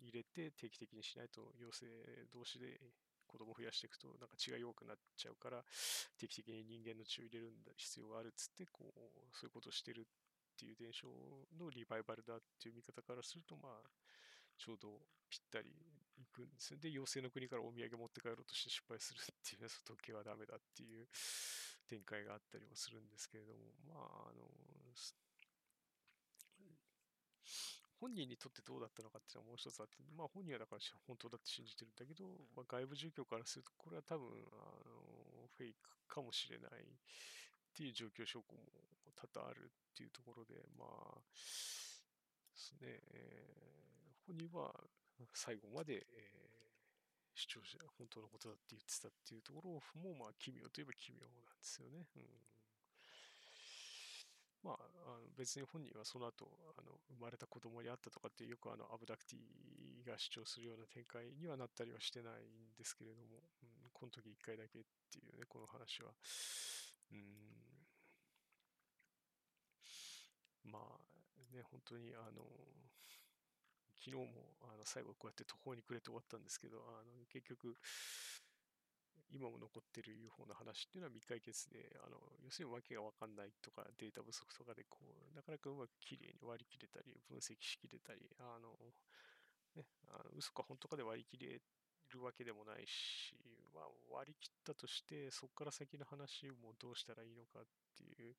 [0.00, 2.80] 入れて定期的にしないと妖精同士で
[3.26, 5.62] 子供を増やしていくとなんか血が弱くなっちゃうから
[6.16, 11.06] 定期的に人間の血を入れるんだ必要があるっつってこうそういうことをしてるっていう伝承
[11.54, 13.86] のリバイバルだっていう見方からすると、まあ、
[14.58, 14.98] ちょうど
[15.30, 15.70] ぴったり
[16.18, 16.78] いくんですよ。
[16.82, 21.06] で、妖精の国からお土産持って帰ろうとして失敗するっていうね、時計はダメだっていう
[21.86, 23.94] 展開があったりもするんですけれども、ま
[24.26, 24.50] あ、あの、
[28.00, 36.86] 本人にとってどうだったのかっていうのはもう一つあって、まあ本人はだから本当だって信じてるんだけど、まあ、外部状況からすると、これは多分、あの、フェイクかもしれないっ
[37.74, 38.62] ていう状況証拠も
[39.18, 44.70] 多々あるっていうところで、まあ、ですね、えー、本人は
[45.34, 52.06] 最後まで、えー、主張者、本当のことだって言ってたっていうところも、まあ、奇妙といえば奇妙なんですよね。
[52.14, 52.22] うん。
[55.08, 56.44] あ、の別に本人はその後
[56.76, 66.12] あの生まれた子供に会ったとかってよくあのアブダクティが主張するような展開にはなったりはしてないんですけれども、うん、この時一回だけっていうね、この話は。
[67.12, 67.58] うん。
[70.64, 72.44] まあ、ね、本当に、あの、
[73.98, 77.76] 昨日もあの最後こうやって途方に暮れて終わったんですけど、あの結局、
[79.30, 88.72] 今も残ってる UFO の話っていうのは未解決で、あの要するに訳が分かんないとか、データ不足とかでこう、なかなかうまくきれいに割り切れたり、分析しきれたり、あの、
[89.76, 93.36] ね、あの嘘か本当かで割り切れるわけでもないし、
[93.74, 97.62] まあ、割り切ったとして、そこから先の話もどうしたらいいのかっ
[97.96, 98.32] ていう、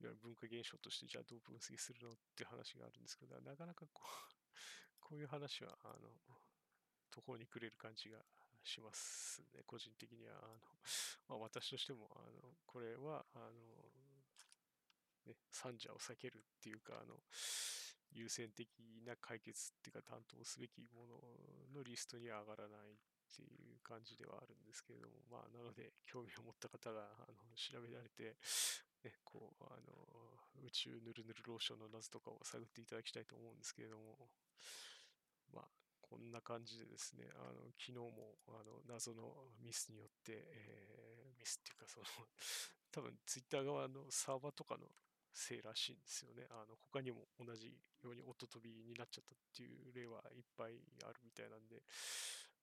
[0.00, 4.48] いわゆる文化現象として、じゃあどう分析するのって話があるんですけど、なかなかこう、
[5.00, 6.08] こういう話は、あの、
[7.10, 8.18] 途方に暮れる感じが
[8.64, 10.38] しますね、個人的には。
[10.42, 10.60] あの
[11.28, 13.50] まあ、私としても、あのこれは、あの、
[15.26, 17.20] ね、三者を避けるっていうか、あの、
[18.12, 18.68] 優先的
[19.04, 21.20] な解決っていうか担当すべきもの
[21.74, 22.96] のリストには上がらないっ
[23.36, 28.36] ていう感じではあるんですけれども、まあ、なので、興味を持った方があの調べられて、
[29.04, 30.18] ね、こう、あの、
[30.64, 34.28] 宇宙ぬるぬるローションの謎とかを探っていただきたいと思うんですけれども、
[35.52, 35.68] まあ、
[36.08, 42.06] こんな感じでですね、あの昨日もあの謎のミスによって、えー、ミスっていうか、その
[42.90, 44.88] 多分ツイッター側のサーバーとかの
[45.32, 46.46] せいらしいんですよね。
[46.50, 47.68] あの他にも同じ
[48.00, 51.82] ように音飛びになっちゃったっていう例はいっぱいあるみたいなんで、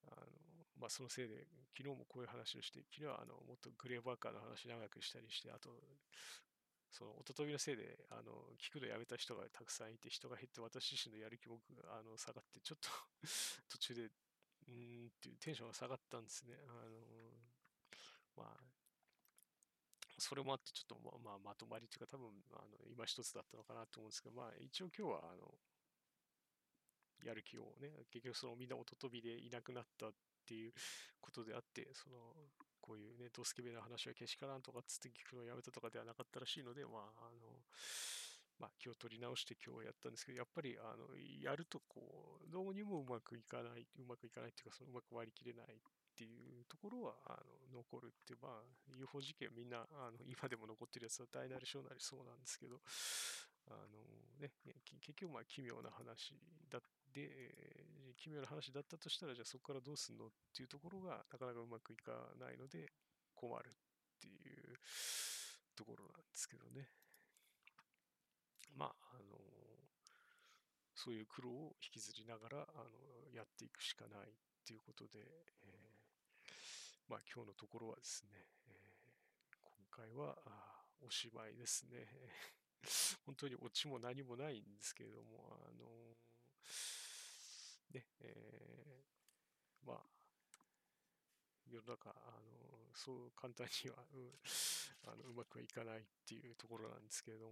[0.10, 1.48] あのまあ、そのせいで、
[1.78, 5.70] 昨日もこういう話をして、昨日はあのもっとグレーバーカーの話長くしたりして、あと、
[6.96, 11.60] その音飛びのせいであの聞くのやめた人がたくさんいて、人が減って、私自身のやる気も
[11.92, 12.88] あの下がって、ちょっと
[13.68, 14.10] 途中で、
[14.68, 16.56] うんっていうテンションが下がったんですね。
[16.64, 17.36] あの
[18.38, 18.64] まあ、
[20.18, 25.54] それもあって、ちょっとま、まあ、まとまりというか、多分あの今一つだったのかなと思うんですけど、まあ、一応今日はあの
[27.24, 30.14] やる気をね、結局そのみんな音飛びでいなくなったっ
[30.46, 30.74] ていう
[31.20, 32.34] ことであって、その
[32.86, 37.66] こういうね、ドスケベな話はけしからんとかつって聞くのをやめたとかではなかったらしいので、まあ、あの、
[38.60, 41.10] まあ、気を取り直して今日やったんですけど、やっぱり、あの、
[41.42, 45.80] やるとこう、どうにもうまくいかない、うまくいかないっていうか、そのうまく割り切れないっ
[46.16, 47.42] ていうところは、あ
[47.74, 48.64] の、残るっていう、まあ、
[48.96, 52.80] UFO 事件みんな、あの、今でも残ってるやつは大なり小なりそうなんですけど、
[53.68, 54.00] あの
[54.40, 54.52] ね、
[54.86, 56.38] 結局まあ奇妙な話
[56.70, 56.82] だっ
[57.16, 62.92] て、奇妙な話だったとしたら、じゃあそこからどうすんのっていうところがなかなかうまくいかないので
[63.34, 63.72] 困るっ
[64.20, 64.76] ていう
[65.76, 66.90] ところなんですけどね。
[68.76, 69.40] まあ、あの
[70.94, 74.34] そういう苦労を引きずりながらあのやっていくしかないっ
[74.66, 76.52] ていうことで、えー、
[77.08, 78.32] まあ今日のところはですね、
[78.68, 80.36] えー、今回は
[81.06, 82.08] おしまいですね。
[83.26, 86.18] 本当にオチも何もないんですけれども、あの
[87.94, 89.98] ね、えー、まあ、
[91.68, 94.32] 世の中、あのそう簡単にはう
[95.08, 97.52] あのうまくはいかないっていうところなんですけれども、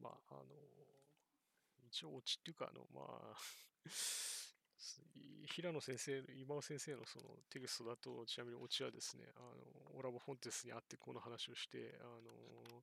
[0.00, 0.44] まあ、あの
[1.90, 3.36] 一応、オチっていうか、あの、まあ
[5.48, 12.82] 平野先生、今尾先生のそのテキストだと、ちなみにオチはですね、あのオラボ・フォンテスに会ってこの話をして、あの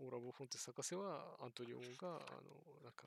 [0.00, 3.04] オラボ・フォンテス博士はアントニオが、あのなんか、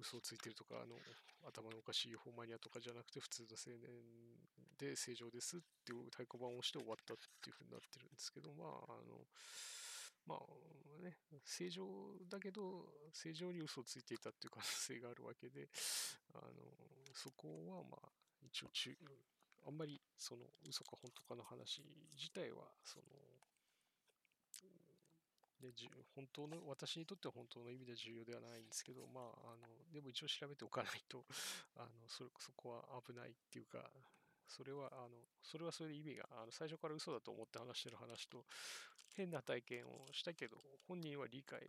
[0.00, 0.96] 嘘をついてるとか、あの
[1.44, 3.90] 頭のおかしい UFO マニアとかじゃなくて、普通の青年
[4.78, 9.26] で正常ですっていう太鼓判をして終わったっていうふうになってるんですけど、まあ、あの、
[10.26, 11.84] まあね、正常
[12.30, 15.68] だけど、正常に嘘をついていたっていう可能性があるわけで、
[16.34, 16.52] あの
[17.14, 18.08] そこはまあ
[18.42, 18.94] 一応中、
[19.66, 21.82] あんまりその嘘か本当かの話
[22.16, 23.04] 自体は、その、
[25.60, 25.72] で
[26.14, 31.24] 本当の私にとっては本当の意味で重要ではないんですけど、まあ、あのでも一応調べておかないと
[31.76, 33.90] あのそそこは危ないっていうか、
[34.46, 35.10] それは、あの、
[35.42, 38.46] それはそれで意味が、あの最初から嘘だと思って話してる話と、
[39.14, 40.56] 変な体験をしたけど、
[40.86, 41.60] 本人は理解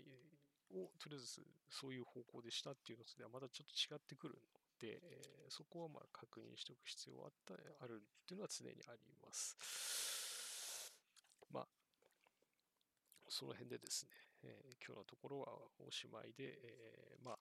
[0.72, 7.54] をとりあえずそういう方向でしたっていうのとではまたちょっと違ってくるので、えー、そこはまあ確認しておく必要はあった
[7.84, 9.58] あるっていうのは常にあります。
[11.52, 11.68] まあ、
[13.30, 14.12] その辺でですね、
[14.44, 15.48] えー、今日のところは
[15.80, 17.38] おしまいで、えー、まあ、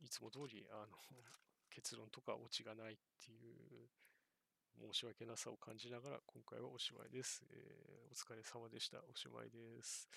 [0.00, 0.98] いつも通り、あの、
[1.70, 3.88] 結論とかオチがないっていう
[4.78, 7.44] 申し訳なさを感じながら今回はおしまいです。
[7.50, 9.02] えー、お疲れ様でした。
[9.04, 10.08] おしまいです。